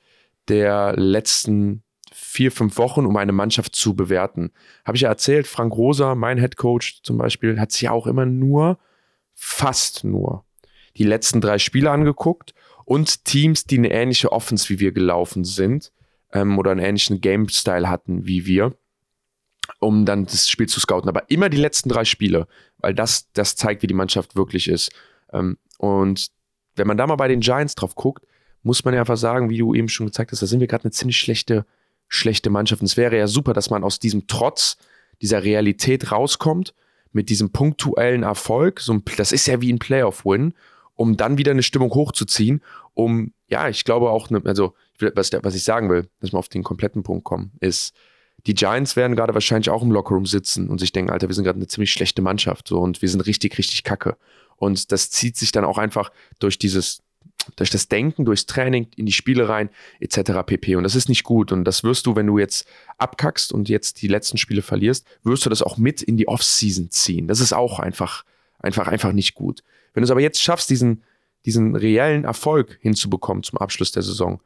[0.48, 1.82] der letzten
[2.30, 4.52] vier, fünf Wochen, um eine Mannschaft zu bewerten.
[4.84, 8.24] Habe ich ja erzählt, Frank Rosa, mein Head Coach zum Beispiel, hat sich auch immer
[8.24, 8.78] nur,
[9.34, 10.44] fast nur,
[10.96, 15.92] die letzten drei Spiele angeguckt und Teams, die eine ähnliche Offense wie wir gelaufen sind
[16.32, 18.74] ähm, oder einen ähnlichen Game-Style hatten wie wir
[19.78, 21.08] um dann das Spiel zu scouten.
[21.08, 22.46] Aber immer die letzten drei Spiele,
[22.78, 24.90] weil das, das zeigt, wie die Mannschaft wirklich ist.
[25.32, 26.28] Ähm, und
[26.76, 28.26] wenn man da mal bei den Giants drauf guckt,
[28.62, 30.84] muss man ja einfach sagen, wie du eben schon gezeigt hast, da sind wir gerade
[30.84, 31.64] eine ziemlich schlechte,
[32.10, 32.82] schlechte Mannschaft.
[32.82, 34.76] Und es wäre ja super, dass man aus diesem Trotz,
[35.22, 36.74] dieser Realität rauskommt,
[37.12, 38.80] mit diesem punktuellen Erfolg.
[38.80, 40.52] So ein, das ist ja wie ein Playoff-Win,
[40.94, 42.62] um dann wieder eine Stimmung hochzuziehen,
[42.94, 46.48] um, ja, ich glaube auch, ne, also, was, was ich sagen will, dass wir auf
[46.48, 47.94] den kompletten Punkt kommen, ist,
[48.46, 51.44] die Giants werden gerade wahrscheinlich auch im Lockerroom sitzen und sich denken, Alter, wir sind
[51.44, 54.16] gerade eine ziemlich schlechte Mannschaft so und wir sind richtig, richtig kacke.
[54.56, 57.02] Und das zieht sich dann auch einfach durch dieses,
[57.56, 60.32] durch das Denken, durchs Training, in die Spiele rein, etc.
[60.44, 60.76] pp.
[60.76, 61.52] Und das ist nicht gut.
[61.52, 62.66] Und das wirst du, wenn du jetzt
[62.98, 66.90] abkackst und jetzt die letzten Spiele verlierst, wirst du das auch mit in die Offseason
[66.90, 67.28] ziehen.
[67.28, 68.24] Das ist auch einfach,
[68.58, 69.62] einfach, einfach nicht gut.
[69.94, 71.02] Wenn du es aber jetzt schaffst, diesen,
[71.44, 74.40] diesen reellen Erfolg hinzubekommen zum Abschluss der Saison,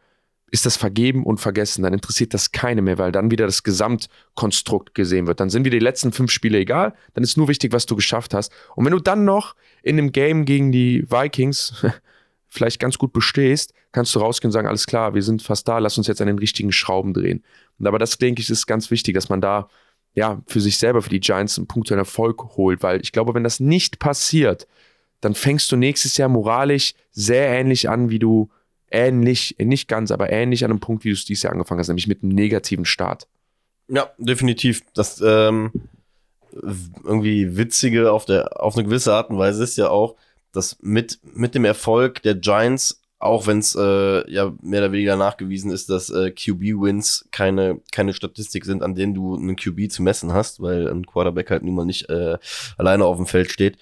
[0.50, 1.82] ist das vergeben und vergessen.
[1.82, 5.40] Dann interessiert das keine mehr, weil dann wieder das Gesamtkonstrukt gesehen wird.
[5.40, 6.94] Dann sind wieder die letzten fünf Spiele egal.
[7.14, 8.52] Dann ist nur wichtig, was du geschafft hast.
[8.76, 11.84] Und wenn du dann noch in einem Game gegen die Vikings
[12.54, 15.78] vielleicht ganz gut bestehst, kannst du rausgehen und sagen, alles klar, wir sind fast da,
[15.78, 17.42] lass uns jetzt an den richtigen Schrauben drehen.
[17.78, 19.68] Und aber das, denke ich, ist ganz wichtig, dass man da
[20.14, 23.44] ja für sich selber, für die Giants einen punktuellen Erfolg holt, weil ich glaube, wenn
[23.44, 24.68] das nicht passiert,
[25.20, 28.50] dann fängst du nächstes Jahr moralisch sehr ähnlich an, wie du
[28.90, 31.88] ähnlich, nicht ganz, aber ähnlich an einem Punkt, wie du es dieses Jahr angefangen hast,
[31.88, 33.26] nämlich mit einem negativen Start.
[33.88, 34.82] Ja, definitiv.
[34.94, 35.72] Das ähm,
[36.52, 40.14] irgendwie Witzige auf, der, auf eine gewisse Art und Weise ist ja auch,
[40.56, 45.16] dass mit, mit dem Erfolg der Giants, auch wenn es äh, ja mehr oder weniger
[45.16, 50.02] nachgewiesen ist, dass äh, QB-Wins keine, keine Statistik sind, an denen du einen QB zu
[50.02, 52.38] messen hast, weil ein Quarterback halt nun mal nicht äh,
[52.76, 53.78] alleine auf dem Feld steht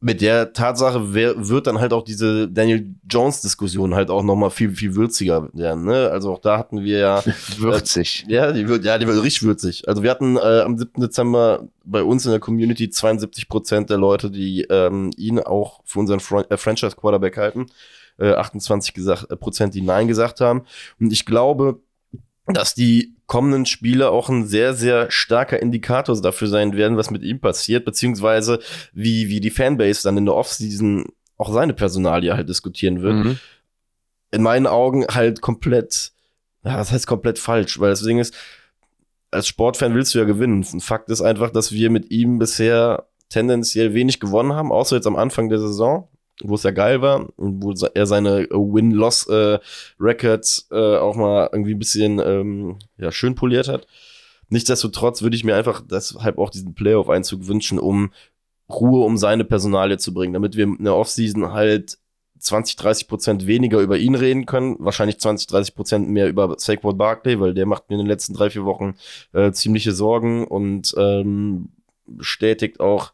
[0.00, 4.36] mit der Tatsache wer, wird dann halt auch diese Daniel Jones Diskussion halt auch noch
[4.36, 5.84] mal viel viel würziger werden.
[5.84, 6.10] Ne?
[6.10, 7.24] Also auch da hatten wir ja
[7.56, 8.26] würzig.
[8.28, 9.88] Äh, ja, die wird ja die wird richtig würzig.
[9.88, 11.00] Also wir hatten äh, am 7.
[11.00, 16.00] Dezember bei uns in der Community 72 Prozent der Leute, die ähm, ihn auch für
[16.00, 17.66] unseren Fran äh, Franchise Quarterback halten,
[18.18, 20.64] äh, 28 gesagt, äh, Prozent, die Nein gesagt haben.
[21.00, 21.80] Und ich glaube,
[22.46, 27.22] dass die kommenden Spiele auch ein sehr, sehr starker Indikator dafür sein werden, was mit
[27.22, 28.60] ihm passiert, beziehungsweise
[28.92, 33.14] wie, wie die Fanbase dann in der Offseason auch seine Personalie halt diskutieren wird.
[33.14, 33.38] Mhm.
[34.30, 36.12] In meinen Augen halt komplett,
[36.64, 38.34] ja, das heißt komplett falsch, weil das Ding ist,
[39.30, 40.64] als Sportfan willst du ja gewinnen.
[40.72, 45.06] Und Fakt ist einfach, dass wir mit ihm bisher tendenziell wenig gewonnen haben, außer jetzt
[45.06, 46.08] am Anfang der Saison,
[46.42, 51.74] wo es ja geil war und wo er seine Win-Loss-Records äh, äh, auch mal irgendwie
[51.74, 53.86] ein bisschen ähm, ja, schön poliert hat.
[54.48, 58.12] Nichtsdestotrotz würde ich mir einfach deshalb auch diesen Playoff-Einzug wünschen, um
[58.68, 61.98] Ruhe um seine Personalie zu bringen, damit wir in der Offseason halt
[62.38, 64.76] 20, 30 Prozent weniger über ihn reden können.
[64.78, 68.34] Wahrscheinlich 20, 30 Prozent mehr über Saquon Barkley, weil der macht mir in den letzten
[68.34, 68.94] drei, vier Wochen
[69.32, 71.70] äh, ziemliche Sorgen und ähm,
[72.06, 73.12] bestätigt auch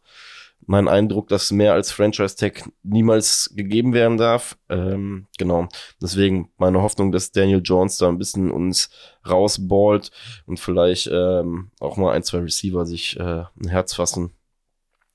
[0.67, 4.57] meinen Eindruck, dass mehr als Franchise-Tag niemals gegeben werden darf.
[4.69, 5.67] Ähm, genau.
[6.01, 8.89] Deswegen meine Hoffnung, dass Daniel Jones da ein bisschen uns
[9.27, 10.11] rausballt
[10.45, 14.31] und vielleicht ähm, auch mal ein, zwei Receiver sich äh, ein Herz fassen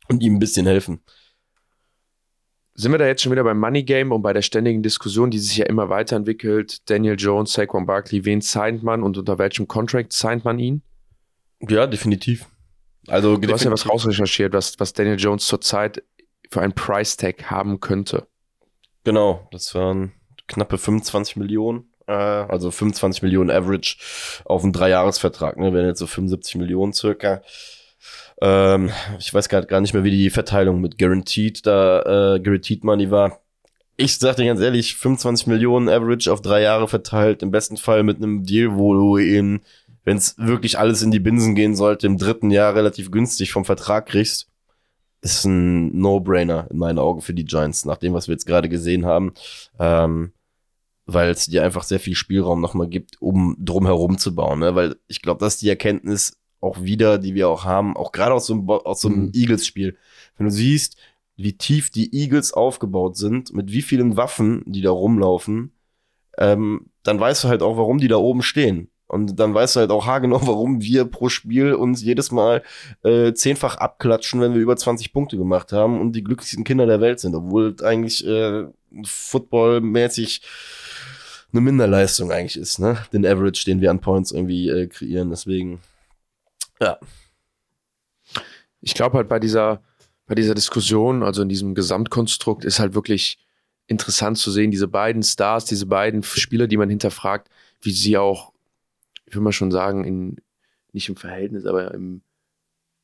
[0.08, 1.00] und ihm ein bisschen helfen.
[2.74, 5.40] Sind wir da jetzt schon wieder beim Money Game und bei der ständigen Diskussion, die
[5.40, 6.88] sich ja immer weiterentwickelt?
[6.88, 10.82] Daniel Jones, Saquon Barkley, wen signed man und unter welchem Contract signed man ihn?
[11.60, 12.46] Ja, definitiv.
[13.08, 16.02] Also, du hast ja was rausrecherchiert, was, was Daniel Jones zurzeit
[16.50, 18.26] für einen Price Tag haben könnte.
[19.04, 20.12] Genau, das waren
[20.46, 21.90] knappe 25 Millionen.
[22.06, 23.96] Äh, also 25 Millionen Average
[24.44, 25.58] auf einen Dreijahresvertrag.
[25.58, 25.72] Ne?
[25.72, 27.42] Wären jetzt so 75 Millionen circa.
[28.40, 32.84] Ähm, ich weiß gerade gar nicht mehr, wie die Verteilung mit Guaranteed da, äh, Guaranteed
[32.84, 33.40] Money war.
[33.96, 38.04] Ich sag dir ganz ehrlich, 25 Millionen Average auf drei Jahre verteilt, im besten Fall
[38.04, 39.60] mit einem Deal, wo du ihn,
[40.04, 43.64] wenn es wirklich alles in die Binsen gehen sollte, im dritten Jahr relativ günstig vom
[43.64, 44.48] Vertrag kriegst,
[45.20, 48.68] ist ein No-Brainer in meinen Augen für die Giants, nach dem, was wir jetzt gerade
[48.68, 49.34] gesehen haben.
[49.78, 50.32] Ähm,
[51.08, 54.58] weil es dir einfach sehr viel Spielraum nochmal gibt, um drum herum zu bauen.
[54.58, 54.74] Ne?
[54.74, 58.34] Weil ich glaube, das ist die Erkenntnis, auch wieder, die wir auch haben, auch gerade
[58.34, 59.32] aus so einem, aus so einem mhm.
[59.32, 59.96] Eagles-Spiel.
[60.36, 60.96] Wenn du siehst,
[61.36, 65.72] wie tief die Eagles aufgebaut sind, mit wie vielen Waffen die da rumlaufen,
[66.36, 68.90] ähm, dann weißt du halt auch, warum die da oben stehen.
[69.08, 72.62] Und dann weißt du halt auch haargenau, warum wir pro Spiel uns jedes Mal
[73.02, 77.00] äh, zehnfach abklatschen, wenn wir über 20 Punkte gemacht haben und die glücklichsten Kinder der
[77.00, 78.66] Welt sind, obwohl eigentlich äh,
[79.04, 80.42] footballmäßig
[81.50, 82.98] eine Minderleistung eigentlich ist, ne?
[83.12, 85.30] Den Average, den wir an Points irgendwie äh, kreieren.
[85.30, 85.80] Deswegen
[86.80, 86.98] ja.
[88.80, 89.82] Ich glaube halt bei dieser,
[90.26, 93.38] bei dieser Diskussion, also in diesem Gesamtkonstrukt, ist halt wirklich
[93.86, 97.48] interessant zu sehen, diese beiden Stars, diese beiden Spieler, die man hinterfragt,
[97.80, 98.52] wie sie auch,
[99.28, 100.36] ich will mal schon sagen, in,
[100.92, 102.22] nicht im Verhältnis, aber im,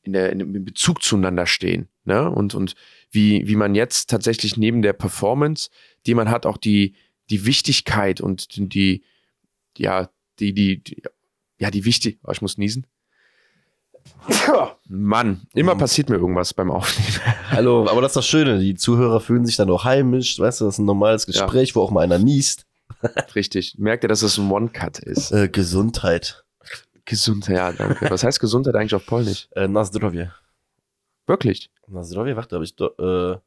[0.01, 1.87] in der, in, im Bezug zueinander stehen.
[2.03, 2.29] Ne?
[2.29, 2.75] Und, und
[3.11, 5.69] wie, wie man jetzt tatsächlich neben der Performance,
[6.05, 6.95] die man hat, auch die,
[7.29, 9.03] die Wichtigkeit und die,
[9.77, 10.09] ja,
[10.39, 11.03] die, die, die
[11.57, 12.85] ja, die wichtig, oh, ich muss niesen,
[14.87, 15.79] Mann, immer mhm.
[15.79, 17.35] passiert mir irgendwas beim Aufnehmen.
[17.49, 20.65] Hallo, aber das ist das Schöne, die Zuhörer fühlen sich dann auch heimisch, weißt du,
[20.65, 21.75] das ist ein normales Gespräch, ja.
[21.75, 22.65] wo auch mal einer niest.
[23.35, 23.75] Richtig.
[23.77, 25.31] Merkt ihr, dass es ein One-Cut ist?
[25.31, 26.43] Äh, Gesundheit.
[27.05, 28.09] Gesundheit, ja, danke.
[28.09, 29.47] Was heißt Gesundheit eigentlich auf Polnisch?
[29.55, 30.29] Äh, Nazdrowie.
[31.27, 31.69] Wirklich?
[31.87, 33.37] Nazdrowie, warte, habe ich do, äh,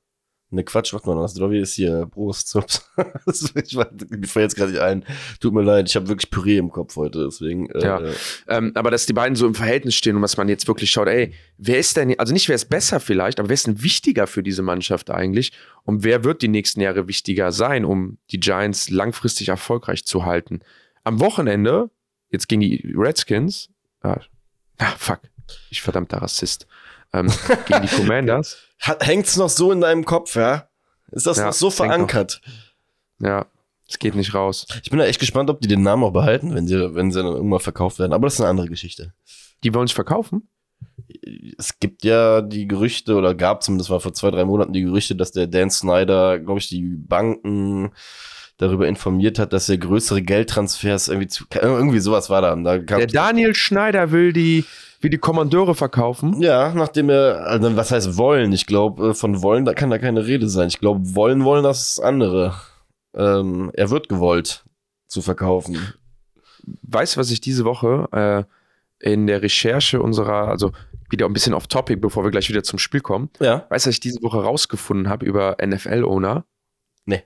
[0.51, 2.57] Ne, Quatsch, warte mal, das Nazdrowie ist hier Brust.
[3.27, 5.05] ich mir jetzt gerade nicht ein.
[5.41, 7.69] Tut mir leid, ich habe wirklich Püree im Kopf heute, deswegen.
[7.71, 8.01] Äh, ja,
[8.49, 11.09] ähm, aber dass die beiden so im Verhältnis stehen und was man jetzt wirklich schaut,
[11.09, 14.27] ey, wer ist denn, also nicht wer ist besser vielleicht, aber wer ist denn wichtiger
[14.27, 15.53] für diese Mannschaft eigentlich?
[15.85, 20.61] Und wer wird die nächsten Jahre wichtiger sein, um die Giants langfristig erfolgreich zu halten?
[21.05, 21.91] Am Wochenende,
[22.31, 23.69] jetzt gegen die Redskins,
[24.01, 24.21] ah,
[24.79, 25.21] ah fuck,
[25.69, 26.67] ich verdammter Rassist,
[27.13, 27.31] ähm,
[27.67, 28.57] gegen die Commanders.
[28.79, 30.69] Hängt's noch so in deinem Kopf, ja?
[31.11, 32.41] Ist das ja, noch so verankert?
[33.19, 33.29] Noch.
[33.29, 33.47] Ja,
[33.89, 34.67] es geht nicht raus.
[34.83, 37.23] Ich bin da echt gespannt, ob die den Namen auch behalten, wenn sie, wenn sie
[37.23, 38.13] dann irgendwann verkauft werden.
[38.13, 39.15] Aber das ist eine andere Geschichte.
[39.65, 40.49] Die wollen sich verkaufen?
[41.57, 45.17] Es gibt ja die Gerüchte, oder gab zumindest war vor zwei, drei Monaten die Gerüchte,
[45.17, 47.93] dass der Dan Snyder, glaube ich, die Banken
[48.59, 52.55] darüber informiert hat, dass er größere Geldtransfers irgendwie zu, irgendwie sowas war da.
[52.57, 54.65] da der Daniel Schneider will die
[55.01, 56.41] wie die Kommandeure verkaufen.
[56.43, 58.53] Ja, nachdem er, also was heißt wollen?
[58.53, 60.69] Ich glaube, äh, von wollen, da kann da keine Rede sein.
[60.69, 62.55] Ich glaube, wollen wollen das andere.
[63.15, 64.65] Ähm, er wird gewollt
[65.07, 65.79] zu verkaufen.
[66.83, 68.09] Weißt du, was ich diese Woche
[69.01, 70.73] äh, in der Recherche unserer, also
[71.11, 73.31] wieder ein bisschen off topic, bevor wir gleich wieder zum Spiel kommen.
[73.41, 73.67] Ja.
[73.71, 76.45] Weißt du, was ich diese Woche rausgefunden habe über NFL-Owner?
[77.07, 77.23] Nee.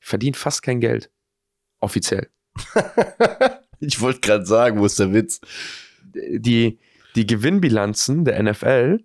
[0.00, 1.10] Verdient fast kein Geld.
[1.80, 2.28] Offiziell.
[3.80, 5.40] ich wollte gerade sagen, wo ist der Witz?
[6.14, 6.78] die,
[7.14, 9.00] die Gewinnbilanzen der NFL,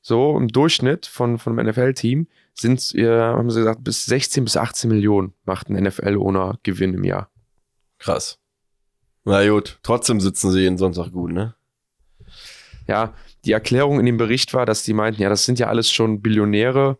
[0.00, 4.56] so im Durchschnitt von, von einem NFL-Team, sind, äh, haben sie gesagt, bis 16 bis
[4.56, 7.30] 18 Millionen macht ein NFL-Owner Gewinn im Jahr.
[7.98, 8.38] Krass.
[9.24, 11.54] Na gut, trotzdem sitzen sie jeden Sonntag gut, ne?
[12.86, 15.90] Ja, die Erklärung in dem Bericht war, dass die meinten, ja, das sind ja alles
[15.90, 16.98] schon Billionäre,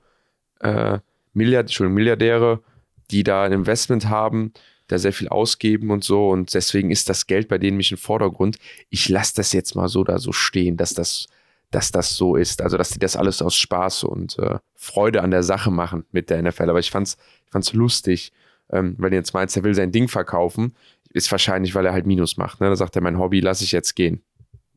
[0.60, 0.98] äh,
[1.32, 2.62] Milliard, Milliardäre,
[3.10, 4.52] die da ein Investment haben,
[4.88, 6.30] da sehr viel ausgeben und so.
[6.30, 8.56] Und deswegen ist das Geld bei denen nicht im Vordergrund.
[8.90, 11.26] Ich lasse das jetzt mal so da so stehen, dass das,
[11.70, 12.62] dass das so ist.
[12.62, 16.30] Also, dass die das alles aus Spaß und äh, Freude an der Sache machen mit
[16.30, 16.70] der NFL.
[16.70, 18.32] Aber ich fand's, ich fand's lustig,
[18.70, 20.74] ähm, wenn jetzt meinst, er will sein Ding verkaufen,
[21.10, 22.60] ist wahrscheinlich, weil er halt Minus macht.
[22.60, 22.68] Ne?
[22.68, 24.22] Da sagt er, mein Hobby lasse ich jetzt gehen.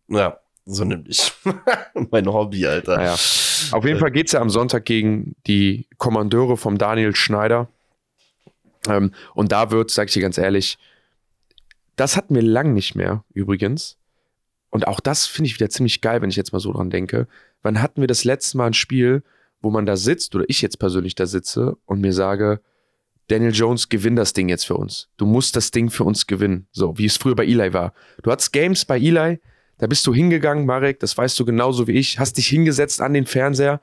[0.07, 1.33] Ja, so nämlich.
[2.11, 2.97] mein Hobby, Alter.
[2.97, 3.13] Naja.
[3.13, 7.67] Auf jeden Fall geht es ja am Sonntag gegen die Kommandeure vom Daniel Schneider.
[8.87, 10.77] Ähm, und da wird, sag ich dir ganz ehrlich,
[11.95, 13.97] das hatten wir lang nicht mehr übrigens.
[14.69, 17.27] Und auch das finde ich wieder ziemlich geil, wenn ich jetzt mal so dran denke.
[17.61, 19.23] Wann hatten wir das letzte Mal ein Spiel,
[19.61, 22.61] wo man da sitzt, oder ich jetzt persönlich da sitze und mir sage,
[23.27, 25.09] Daniel Jones, gewinn das Ding jetzt für uns.
[25.17, 26.67] Du musst das Ding für uns gewinnen.
[26.71, 27.93] So, wie es früher bei Eli war.
[28.23, 29.39] Du hattest Games bei Eli,
[29.77, 33.13] da bist du hingegangen, Marek, das weißt du genauso wie ich, hast dich hingesetzt an
[33.13, 33.81] den Fernseher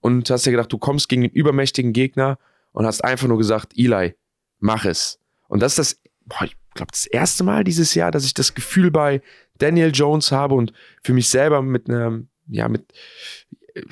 [0.00, 2.38] und hast dir gedacht, du kommst gegen den übermächtigen Gegner
[2.72, 4.14] und hast einfach nur gesagt, Eli,
[4.60, 5.18] mach es.
[5.48, 8.54] Und das ist das, boah, ich glaube, das erste Mal dieses Jahr, dass ich das
[8.54, 9.20] Gefühl bei
[9.58, 12.92] Daniel Jones habe und für mich selber mit einer, ja, mit,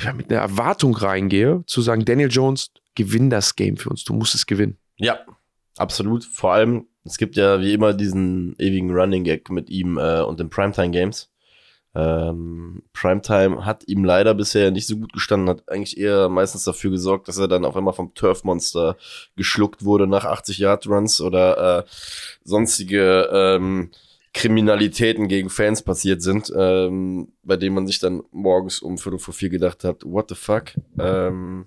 [0.03, 4.13] ja, mit einer Erwartung reingehe, zu sagen, Daniel Jones, gewinn das Game für uns, du
[4.13, 4.79] musst es gewinnen.
[4.97, 5.21] Ja,
[5.77, 6.25] absolut.
[6.25, 10.41] Vor allem, es gibt ja wie immer diesen ewigen Running Gag mit ihm äh, und
[10.41, 11.31] den Primetime Games.
[11.99, 16.93] Ähm, Primetime hat ihm leider bisher nicht so gut gestanden, hat eigentlich eher meistens dafür
[16.93, 18.97] gesorgt, dass er dann auf einmal vom Turf-Monster
[19.35, 21.85] geschluckt wurde nach 80 Yard Runs oder äh,
[22.45, 23.91] sonstige ähm,
[24.33, 29.35] Kriminalitäten gegen Fans passiert sind, ähm, bei denen man sich dann morgens um Viertel vor
[29.35, 30.75] vier gedacht hat, what the fuck?
[31.01, 31.67] Ähm,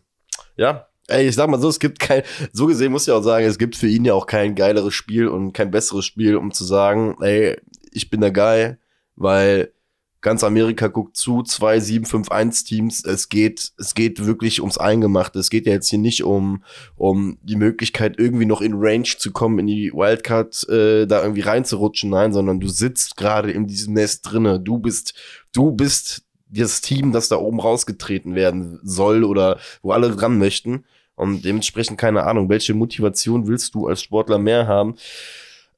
[0.56, 3.46] ja, ey, ich sag mal so, es gibt kein, so gesehen muss ich auch sagen,
[3.46, 6.64] es gibt für ihn ja auch kein geileres Spiel und kein besseres Spiel, um zu
[6.64, 7.60] sagen, ey,
[7.92, 8.78] ich bin der Guy,
[9.18, 9.74] weil
[10.22, 13.04] ganz Amerika guckt zu, zwei 7-5-1 Teams.
[13.04, 15.40] Es geht, es geht wirklich ums Eingemachte.
[15.40, 16.64] Es geht ja jetzt hier nicht um,
[16.96, 21.42] um die Möglichkeit, irgendwie noch in Range zu kommen, in die Wildcard äh, da irgendwie
[21.42, 22.12] reinzurutschen.
[22.12, 24.60] Nein, sondern du sitzt gerade in diesem Nest drinne.
[24.60, 25.14] Du bist,
[25.54, 30.86] du bist das Team, das da oben rausgetreten werden soll oder wo alle dran möchten.
[31.16, 34.96] Und dementsprechend keine Ahnung, welche Motivation willst du als Sportler mehr haben?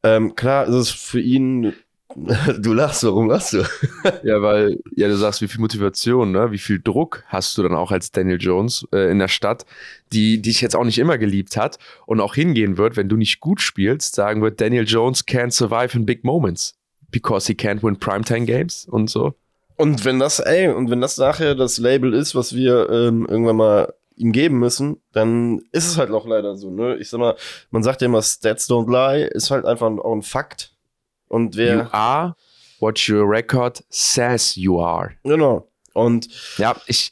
[0.04, 1.74] Ähm, klar, ist es für ihn
[2.16, 3.64] Du lachst, warum lachst du?
[4.24, 6.52] ja, weil, ja, du sagst, wie viel Motivation, ne?
[6.52, 9.66] wie viel Druck hast du dann auch als Daniel Jones äh, in der Stadt,
[10.12, 13.40] die dich jetzt auch nicht immer geliebt hat und auch hingehen wird, wenn du nicht
[13.40, 16.76] gut spielst, sagen wird, Daniel Jones can't survive in big moments
[17.12, 19.34] because he can't win primetime games und so.
[19.76, 23.56] Und wenn das, ey, und wenn das nachher das Label ist, was wir ähm, irgendwann
[23.56, 26.98] mal ihm geben müssen, dann ist es halt auch leider so, ne?
[26.98, 27.36] Ich sag mal,
[27.72, 30.73] man sagt ja immer, Stats don't lie, ist halt einfach auch ein Fakt
[31.34, 31.76] und wer.
[31.76, 32.36] You are
[32.80, 35.12] what your record says you are.
[35.24, 35.68] Genau.
[35.94, 36.28] Und.
[36.58, 37.12] Ja, ich.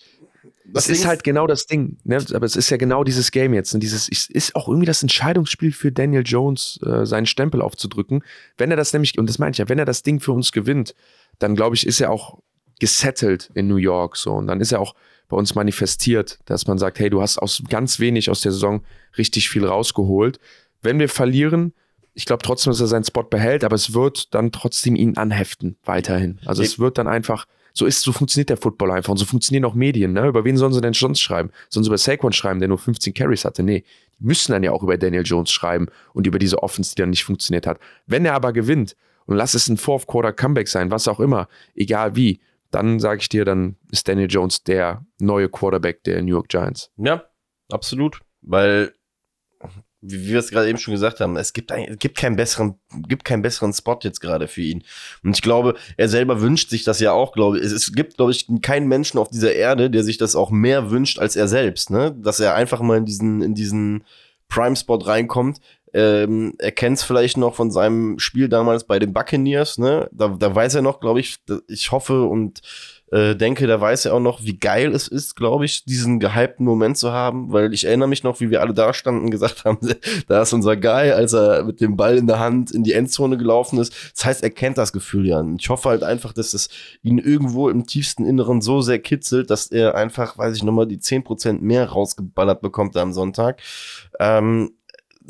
[0.65, 2.23] Das ist halt genau das Ding, ne?
[2.33, 3.73] aber es ist ja genau dieses Game jetzt.
[3.73, 3.81] Und ne?
[3.81, 8.23] dieses ist auch irgendwie das Entscheidungsspiel für Daniel Jones, äh, seinen Stempel aufzudrücken.
[8.57, 10.53] Wenn er das nämlich, und das meine ich ja, wenn er das Ding für uns
[10.53, 10.95] gewinnt,
[11.39, 12.37] dann glaube ich, ist er auch
[12.79, 14.31] gesettelt in New York so.
[14.31, 14.95] Und dann ist er auch
[15.27, 18.85] bei uns manifestiert, dass man sagt, hey, du hast aus ganz wenig aus der Saison
[19.17, 20.39] richtig viel rausgeholt.
[20.81, 21.73] Wenn wir verlieren,
[22.13, 25.77] ich glaube trotzdem, dass er seinen Spot behält, aber es wird dann trotzdem ihn anheften
[25.83, 26.39] weiterhin.
[26.45, 29.65] Also es wird dann einfach, so ist, so funktioniert der Football einfach und so funktionieren
[29.65, 30.13] auch Medien.
[30.13, 30.27] Ne?
[30.27, 31.51] Über wen sollen sie denn sonst schreiben?
[31.69, 33.63] Sollen sie über Saquon schreiben, der nur 15 Carries hatte?
[33.63, 33.83] Nee,
[34.19, 37.11] die müssen dann ja auch über Daniel Jones schreiben und über diese Offense, die dann
[37.11, 37.79] nicht funktioniert hat.
[38.07, 38.95] Wenn er aber gewinnt
[39.25, 43.21] und lass es ein Fourth Quarter Comeback sein, was auch immer, egal wie, dann sage
[43.21, 46.89] ich dir, dann ist Daniel Jones der neue Quarterback der New York Giants.
[46.97, 47.25] Ja,
[47.69, 48.93] absolut, weil
[50.01, 52.75] wie wir es gerade eben schon gesagt haben, es gibt, ein, gibt keinen besseren,
[53.07, 54.83] gibt keinen besseren Spot jetzt gerade für ihn.
[55.23, 57.65] Und ich glaube, er selber wünscht sich das ja auch, glaube ich.
[57.65, 60.89] Es, es gibt, glaube ich, keinen Menschen auf dieser Erde, der sich das auch mehr
[60.89, 62.15] wünscht als er selbst, ne?
[62.17, 64.03] Dass er einfach mal in diesen, in diesen
[64.49, 65.59] Prime-Spot reinkommt.
[65.93, 70.09] Ähm, er kennt es vielleicht noch von seinem Spiel damals bei den Buccaneers, ne?
[70.11, 72.61] Da, da weiß er noch, glaube ich, ich hoffe und
[73.11, 76.65] äh, denke, da weiß er auch noch, wie geil es ist, glaube ich, diesen gehypten
[76.65, 79.65] Moment zu haben, weil ich erinnere mich noch, wie wir alle da standen und gesagt
[79.65, 79.79] haben,
[80.27, 83.37] da ist unser Guy, als er mit dem Ball in der Hand in die Endzone
[83.37, 83.93] gelaufen ist.
[84.15, 85.45] Das heißt, er kennt das Gefühl ja.
[85.57, 86.69] Ich hoffe halt einfach, dass es
[87.03, 90.99] ihn irgendwo im tiefsten Inneren so sehr kitzelt, dass er einfach, weiß ich nochmal, die
[90.99, 93.61] zehn Prozent mehr rausgeballert bekommt am Sonntag.
[94.19, 94.71] Ähm,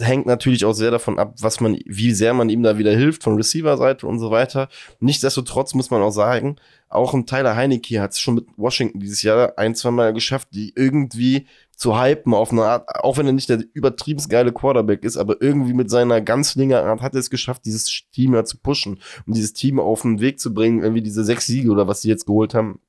[0.02, 3.24] hängt natürlich auch sehr davon ab, was man, wie sehr man ihm da wieder hilft
[3.24, 4.70] von Receiver-Seite und so weiter.
[5.00, 6.58] Nichtsdestotrotz muss man auch sagen,
[6.90, 10.50] auch ein Tyler Heineke hat es schon mit Washington dieses Jahr ein, zwei Mal geschafft,
[10.52, 15.04] die irgendwie zu hypen auf eine Art, auch wenn er nicht der übertrieben geile Quarterback
[15.04, 18.44] ist, aber irgendwie mit seiner ganz linger Art hat er es geschafft, dieses Team ja
[18.44, 21.88] zu pushen und dieses Team auf den Weg zu bringen, irgendwie diese sechs Siege oder
[21.88, 22.80] was sie jetzt geholt haben,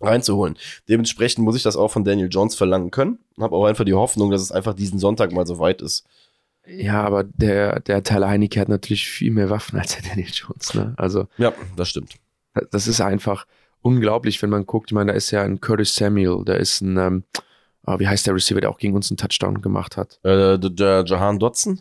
[0.00, 0.56] reinzuholen.
[0.88, 3.18] Dementsprechend muss ich das auch von Daniel Jones verlangen können.
[3.40, 6.04] Habe auch einfach die Hoffnung, dass es einfach diesen Sonntag mal so weit ist.
[6.66, 10.74] Ja, aber der, der Tyler Heineke hat natürlich viel mehr Waffen als der Daniel Jones.
[10.74, 10.94] Ne?
[10.96, 12.14] Also, ja, das stimmt.
[12.70, 13.46] Das ist einfach
[13.82, 14.90] unglaublich, wenn man guckt.
[14.90, 17.24] Ich meine, da ist ja ein Curtis Samuel, da ist ein, ähm,
[17.86, 20.18] oh, wie heißt der Receiver, der auch gegen uns einen Touchdown gemacht hat?
[20.24, 21.80] Äh, der Jahan Dotson?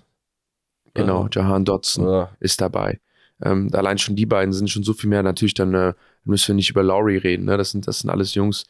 [0.94, 2.30] Genau, Jahan Dotson ja.
[2.40, 3.00] ist dabei.
[3.42, 5.24] Ähm, allein schon die beiden sind schon so viel mehr.
[5.24, 7.46] Natürlich dann äh, müssen wir nicht über Laurie reden.
[7.46, 7.58] Ne?
[7.58, 8.66] Das, sind, das sind alles Jungs,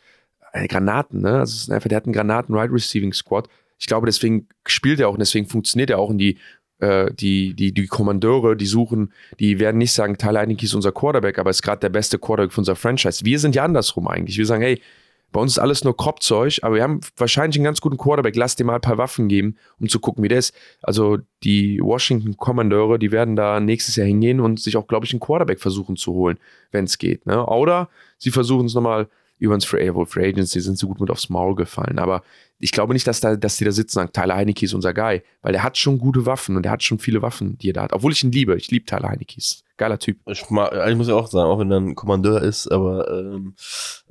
[0.53, 1.22] äh, Granaten.
[1.22, 1.39] Ne?
[1.39, 3.49] Also es ist einfach, der hat einen Granaten-Right-Receiving-Squad.
[3.84, 6.38] Ich glaube, deswegen spielt er auch und deswegen funktioniert er auch in die
[6.79, 9.11] äh, die, die, die Kommandeure, die suchen,
[9.41, 12.53] die werden nicht sagen, Tyler Heineke ist unser Quarterback, aber ist gerade der beste Quarterback
[12.53, 13.25] für unser Franchise.
[13.25, 14.38] Wir sind ja andersrum eigentlich.
[14.38, 14.81] Wir sagen, hey,
[15.34, 18.38] bei uns ist alles nur Kropfzeug, aber wir haben wahrscheinlich einen ganz guten Quarterback.
[18.38, 20.55] Lass dir mal ein paar Waffen geben, um zu gucken, wie der ist.
[20.81, 25.11] Also die Washington Kommandeure, die werden da nächstes Jahr hingehen und sich auch, glaube ich,
[25.11, 26.39] einen Quarterback versuchen zu holen,
[26.71, 27.25] wenn es geht.
[27.25, 27.45] Ne?
[27.45, 29.09] Oder sie versuchen es nochmal
[29.44, 32.00] über ins Free, Free Agency sind sie gut mit aufs Maul gefallen.
[32.00, 32.24] Aber
[32.60, 34.94] ich glaube nicht, dass, da, dass die da sitzen und sagen, Tyler Heineke ist unser
[34.94, 37.74] Guy, weil der hat schon gute Waffen und der hat schon viele Waffen, die er
[37.74, 37.94] da hat.
[37.94, 38.56] Obwohl ich ihn liebe.
[38.56, 39.41] Ich liebe Tyler Heineke.
[39.76, 40.20] Geiler Typ.
[40.28, 43.56] Ich, ich muss ja auch sagen, auch wenn er ein Kommandeur ist, aber ähm,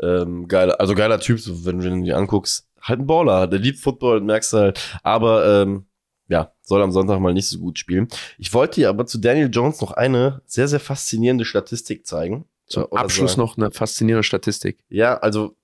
[0.03, 2.68] ähm, geiler, also geiler Typ, so, wenn, du ihn anguckst.
[2.83, 4.99] Halt ein Baller, der liebt Football, merkst du halt.
[5.03, 5.87] Aber ähm,
[6.28, 8.09] ja, soll am Sonntag mal nicht so gut spielen.
[8.39, 12.45] Ich wollte dir aber zu Daniel Jones noch eine sehr, sehr faszinierende Statistik zeigen.
[12.66, 13.42] Zum Abschluss sagen.
[13.42, 14.78] noch eine faszinierende Statistik.
[14.88, 15.56] Ja, also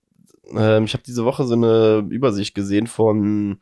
[0.54, 3.58] ähm, ich habe diese Woche so eine Übersicht gesehen von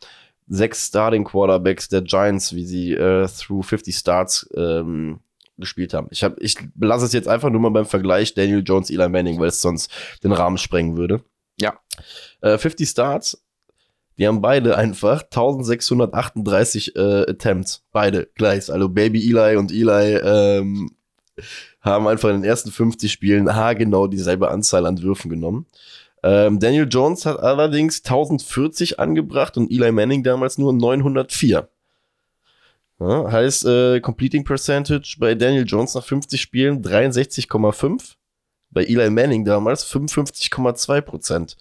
[0.49, 5.21] sechs Starting Quarterbacks der Giants, wie sie äh, through 50 Starts ähm,
[5.59, 6.09] gespielt haben.
[6.11, 9.41] Ich, hab, ich lasse es jetzt einfach nur mal beim Vergleich Daniel Jones, Eli Manning,
[9.41, 9.91] weil es sonst
[10.23, 11.23] den Rahmen sprengen würde.
[11.59, 11.79] Ja.
[12.43, 13.43] Äh, 50 Starts,
[14.19, 17.85] die haben beide einfach 1638 äh, Attempts.
[17.93, 18.71] Beide gleich.
[18.71, 20.91] Also Baby Eli und Eli ähm,
[21.81, 25.67] haben einfach in den ersten 50 Spielen haargenau dieselbe Anzahl an Würfen genommen.
[26.23, 31.69] Ähm, Daniel Jones hat allerdings 1040 angebracht und Eli Manning damals nur 904.
[32.99, 38.17] Ja, heißt, äh, Completing Percentage bei Daniel Jones nach 50 Spielen 63,5.
[38.71, 41.57] Bei Eli Manning damals 55,2 Prozent.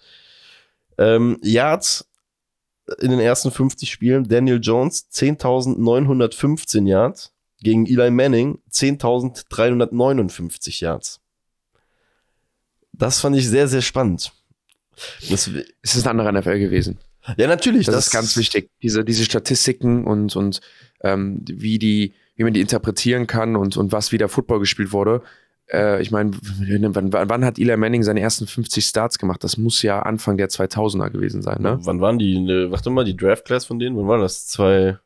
[0.98, 2.08] Ähm, Yards
[3.00, 7.35] in den ersten 50 Spielen Daniel Jones 10.915 Yards
[7.66, 11.20] gegen Eli Manning 10.359 Yards.
[12.92, 14.32] Das fand ich sehr, sehr spannend.
[15.28, 15.50] Das
[15.82, 17.00] es ist ein anderer NFL gewesen.
[17.36, 17.86] Ja, natürlich.
[17.86, 18.70] Das, das, ist ganz wichtig.
[18.82, 20.60] Diese, diese Statistiken und, und
[21.00, 25.22] ähm, wie, die, wie man die interpretieren kann und, und was wieder Football gespielt wurde.
[25.68, 29.42] Äh, ich meine, wann, wann, hat Eli Manning seine ersten 50 Starts gemacht?
[29.42, 31.78] Das muss ja Anfang der 2000er gewesen sein, ne?
[31.80, 33.96] Wann waren die, ne, warte mal, die Draft Class von denen?
[33.96, 34.56] Wann war das?
[34.56, 35.00] 2-4,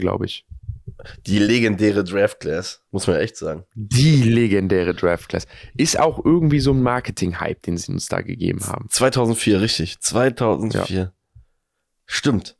[0.00, 0.45] glaube ich.
[1.26, 3.64] Die legendäre Draft Class, muss man echt sagen.
[3.74, 5.46] Die legendäre Draft Class.
[5.76, 8.86] Ist auch irgendwie so ein Marketing-Hype, den sie uns da gegeben haben.
[8.88, 10.00] 2004, richtig.
[10.00, 10.96] 2004.
[10.96, 11.12] Ja.
[12.06, 12.56] Stimmt.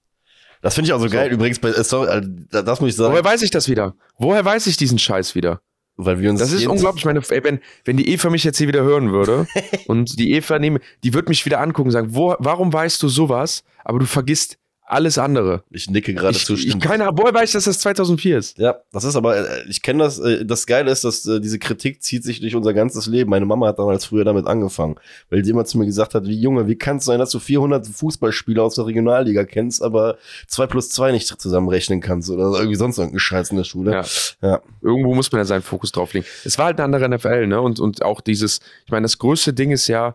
[0.63, 1.31] Das finde ich auch so, so, geil.
[1.31, 3.13] Übrigens, bei, äh, sorry, äh, das muss ich sagen.
[3.13, 3.95] Woher weiß ich das wieder?
[4.19, 5.61] Woher weiß ich diesen Scheiß wieder?
[5.97, 6.41] Weil wir uns.
[6.41, 7.05] Das ist unglaublich.
[7.05, 9.47] meine, ey, wenn, wenn die Eva mich jetzt hier wieder hören würde
[9.87, 13.09] und die Eva nehme, die wird mich wieder angucken und sagen, wo, warum weißt du
[13.09, 15.65] sowas, aber du vergisst alles andere.
[15.71, 16.55] Ich nicke gerade zu.
[16.55, 18.59] Ich, keine Ahnung, weiß dass das 2004 ist?
[18.59, 21.59] Ja, das ist aber, äh, ich kenne das, äh, das Geile ist, dass äh, diese
[21.59, 23.31] Kritik zieht sich durch unser ganzes Leben.
[23.31, 24.97] Meine Mama hat damals früher damit angefangen,
[25.29, 27.41] weil die immer zu mir gesagt hat, wie Junge, wie kann es sein, dass du
[27.41, 32.77] 400 Fußballspieler aus der Regionalliga kennst, aber 2 plus 2 nicht zusammenrechnen kannst oder irgendwie
[32.77, 33.93] sonst irgendeinen Scheiß in der Schule.
[33.93, 34.05] Ja.
[34.43, 34.61] ja.
[34.83, 36.29] Irgendwo muss man ja seinen Fokus drauflegen.
[36.45, 37.61] Es war halt eine andere NFL, ne?
[37.61, 40.15] Und, und auch dieses, ich meine, das größte Ding ist ja,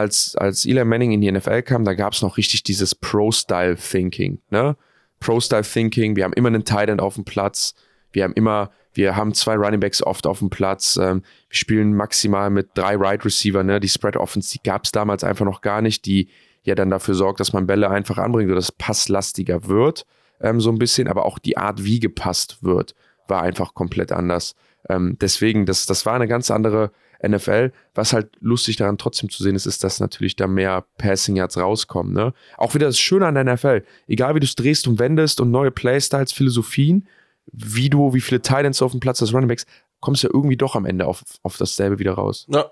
[0.00, 4.40] als, als Eli Manning in die NFL kam, da gab es noch richtig dieses Pro-Style-Thinking,
[4.50, 4.76] ne?
[5.20, 7.74] Pro-Style-Thinking, wir haben immer einen Tight End auf dem Platz,
[8.10, 11.94] wir haben immer, wir haben zwei Running Backs oft auf dem Platz, ähm, wir spielen
[11.94, 13.78] maximal mit drei Right Receiver, ne?
[13.78, 16.28] Die Spread Offense, die gab es damals einfach noch gar nicht, die
[16.62, 20.06] ja dann dafür sorgt, dass man Bälle einfach anbringt oder das passlastiger wird,
[20.40, 22.94] ähm, so ein bisschen, aber auch die Art, wie gepasst wird,
[23.28, 24.54] war einfach komplett anders.
[24.88, 26.90] Ähm, deswegen, das, das war eine ganz andere
[27.26, 27.72] NFL.
[27.94, 31.56] Was halt lustig daran trotzdem zu sehen ist, ist, dass natürlich da mehr Passing Yards
[31.58, 32.12] rauskommen.
[32.12, 32.32] Ne?
[32.56, 33.82] Auch wieder das Schöne an der NFL.
[34.06, 37.06] Egal wie du es drehst und wendest und neue Playstyles, Philosophien,
[37.52, 39.66] wie du, wie viele Titans auf dem Platz des Runningbacks,
[40.00, 42.46] kommst du ja irgendwie doch am Ende auf, auf dasselbe wieder raus.
[42.50, 42.70] Ja,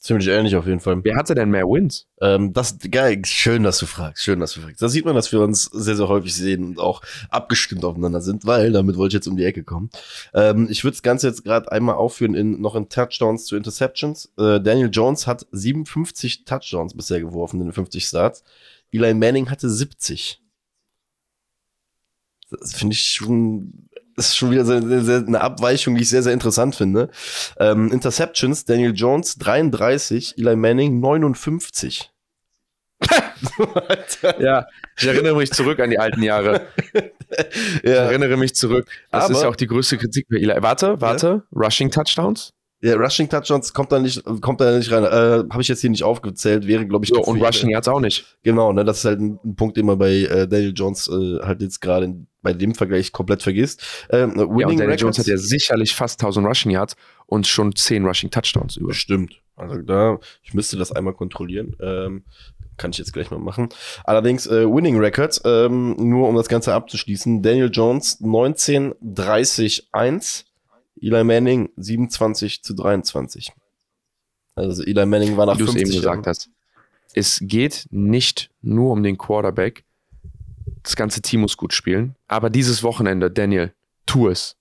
[0.00, 1.02] Ziemlich ähnlich auf jeden Fall.
[1.02, 2.06] Wer hatte denn mehr Wins?
[2.20, 4.80] Ähm, das geil, schön, dass du fragst, schön, dass du fragst.
[4.80, 8.46] Da sieht man, dass wir uns sehr, sehr häufig sehen und auch abgestimmt aufeinander sind,
[8.46, 9.90] weil damit wollte ich jetzt um die Ecke kommen.
[10.34, 14.32] Ähm, ich würde das Ganze jetzt gerade einmal aufführen in noch in Touchdowns zu Interceptions.
[14.38, 18.44] Äh, Daniel Jones hat 57 Touchdowns bisher geworfen in den 50 Starts.
[18.92, 20.40] Eli Manning hatte 70.
[22.50, 23.88] Das finde ich schon
[24.26, 27.10] ist schon wieder eine Abweichung, die ich sehr, sehr interessant finde.
[27.58, 32.10] Ähm, Interceptions, Daniel Jones 33, Eli Manning 59.
[34.40, 34.66] ja,
[34.96, 36.66] ich erinnere mich zurück an die alten Jahre.
[37.82, 38.88] Ich erinnere mich zurück.
[39.10, 40.54] Das Aber, ist ja auch die größte Kritik bei Eli.
[40.62, 41.44] Warte, warte.
[41.52, 41.60] Ja?
[41.60, 42.54] Rushing Touchdowns?
[42.80, 45.04] Ja, Rushing Touchdowns kommt da nicht, kommt da nicht rein.
[45.04, 48.00] Äh, Habe ich jetzt hier nicht aufgezählt, wäre, glaube ich, so, Und Rushing Yards auch
[48.00, 48.38] nicht.
[48.44, 51.44] Genau, ne, das ist halt ein, ein Punkt, den man bei äh, Daniel Jones äh,
[51.44, 53.82] halt jetzt gerade bei dem Vergleich komplett vergisst.
[54.10, 56.94] Ähm, ja, und Daniel Records, Jones hat ja sicherlich fast 1000 Rushing Yards
[57.26, 58.94] und schon 10 Rushing Touchdowns über.
[58.94, 59.40] Stimmt.
[59.56, 61.74] Also da, ich müsste das einmal kontrollieren.
[61.80, 62.22] Ähm,
[62.76, 63.68] kann ich jetzt gleich mal machen.
[64.04, 67.42] Allerdings äh, Winning Records, ähm, nur um das Ganze abzuschließen.
[67.42, 70.44] Daniel Jones 19, 30, 1.
[71.02, 73.52] Eli Manning 27 zu 23.
[74.54, 76.50] Also Eli Manning war nach Wie 50 eben gesagt hast.
[77.14, 79.84] Es geht nicht nur um den Quarterback.
[80.82, 82.14] Das ganze Team muss gut spielen.
[82.26, 83.72] Aber dieses Wochenende, Daniel,
[84.06, 84.56] tu es.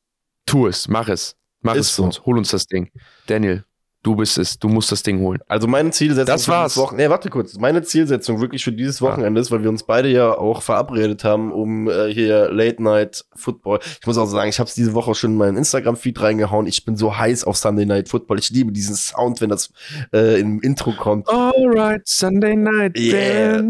[0.46, 0.88] Tu es.
[0.88, 1.36] Mach es.
[1.62, 2.04] Mach Ist es für so.
[2.06, 2.26] uns.
[2.26, 2.92] Hol uns das Ding.
[3.28, 3.66] Daniel,
[4.08, 5.40] Du bist es, du musst das Ding holen.
[5.50, 6.78] Also meine Zielsetzung das war's.
[6.78, 7.58] Wochen nee, warte kurz.
[7.58, 11.52] Meine Zielsetzung wirklich für dieses Wochenende ist, weil wir uns beide ja auch verabredet haben,
[11.52, 13.80] um äh, hier Late Night Football.
[14.00, 16.68] Ich muss auch sagen, ich habe es diese Woche schon in meinen Instagram Feed reingehauen.
[16.68, 18.40] Ich bin so heiß auf Sunday Night Football.
[18.40, 19.74] Ich liebe diesen Sound, wenn das
[20.14, 21.28] äh, im Intro kommt.
[21.28, 22.98] Alright, Sunday Night.
[22.98, 23.62] Yeah.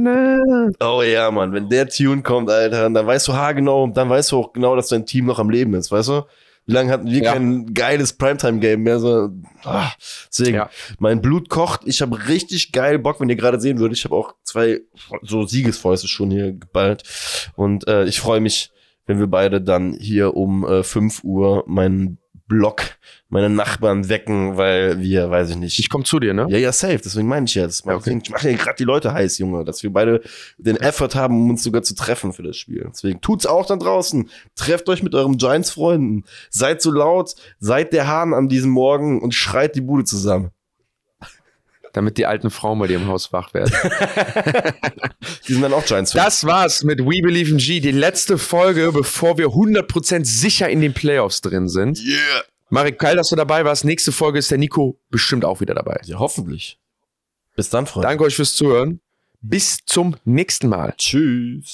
[0.79, 4.31] Oh ja, Mann, wenn der Tune kommt, Alter, dann weißt du ha genau, dann weißt
[4.31, 6.21] du auch genau, dass dein Team noch am Leben ist, weißt du?
[6.67, 7.31] Wie lange hatten wir ja.
[7.31, 8.99] kein geiles Primetime-Game mehr?
[8.99, 9.29] So,
[9.63, 9.89] ah,
[10.29, 10.69] deswegen, ja.
[10.99, 11.81] mein Blut kocht.
[11.85, 13.97] Ich habe richtig geil Bock, wenn ihr gerade sehen würdet.
[13.97, 14.81] Ich habe auch zwei
[15.21, 17.03] so Siegesfäuste schon hier geballt.
[17.55, 18.69] Und äh, ich freue mich,
[19.05, 22.83] wenn wir beide dann hier um äh, 5 Uhr meinen Block
[23.29, 25.79] meine Nachbarn wecken, weil wir, weiß ich nicht.
[25.79, 26.47] Ich komme zu dir, ne?
[26.49, 26.99] Ja, ja, safe.
[27.03, 27.85] Deswegen meine ich jetzt.
[27.85, 28.19] Ja, okay.
[28.23, 30.21] Ich mache ja gerade die Leute heiß, Junge, dass wir beide
[30.57, 32.87] den Effort haben, um uns sogar zu treffen für das Spiel.
[32.89, 34.29] Deswegen tut's auch dann draußen.
[34.55, 36.23] Trefft euch mit eurem Giants-Freunden.
[36.49, 40.51] Seid so laut, seid der Hahn an diesem Morgen und schreit die Bude zusammen.
[41.91, 43.73] Damit die alten Frauen bei dir im Haus wach werden.
[45.47, 46.13] die sind dann auch Giants.
[46.13, 46.23] -Fan.
[46.23, 47.79] Das war's mit We Believe in G.
[47.81, 51.99] Die letzte Folge, bevor wir 100% sicher in den Playoffs drin sind.
[51.99, 52.43] Yeah.
[52.69, 53.85] Marek, geil, dass du dabei warst.
[53.85, 55.99] Nächste Folge ist der Nico bestimmt auch wieder dabei.
[56.03, 56.79] Ja, hoffentlich.
[57.55, 58.07] Bis dann, Freunde.
[58.07, 58.99] Danke euch fürs Zuhören.
[59.41, 60.93] Bis zum nächsten Mal.
[60.97, 61.65] Tschüss.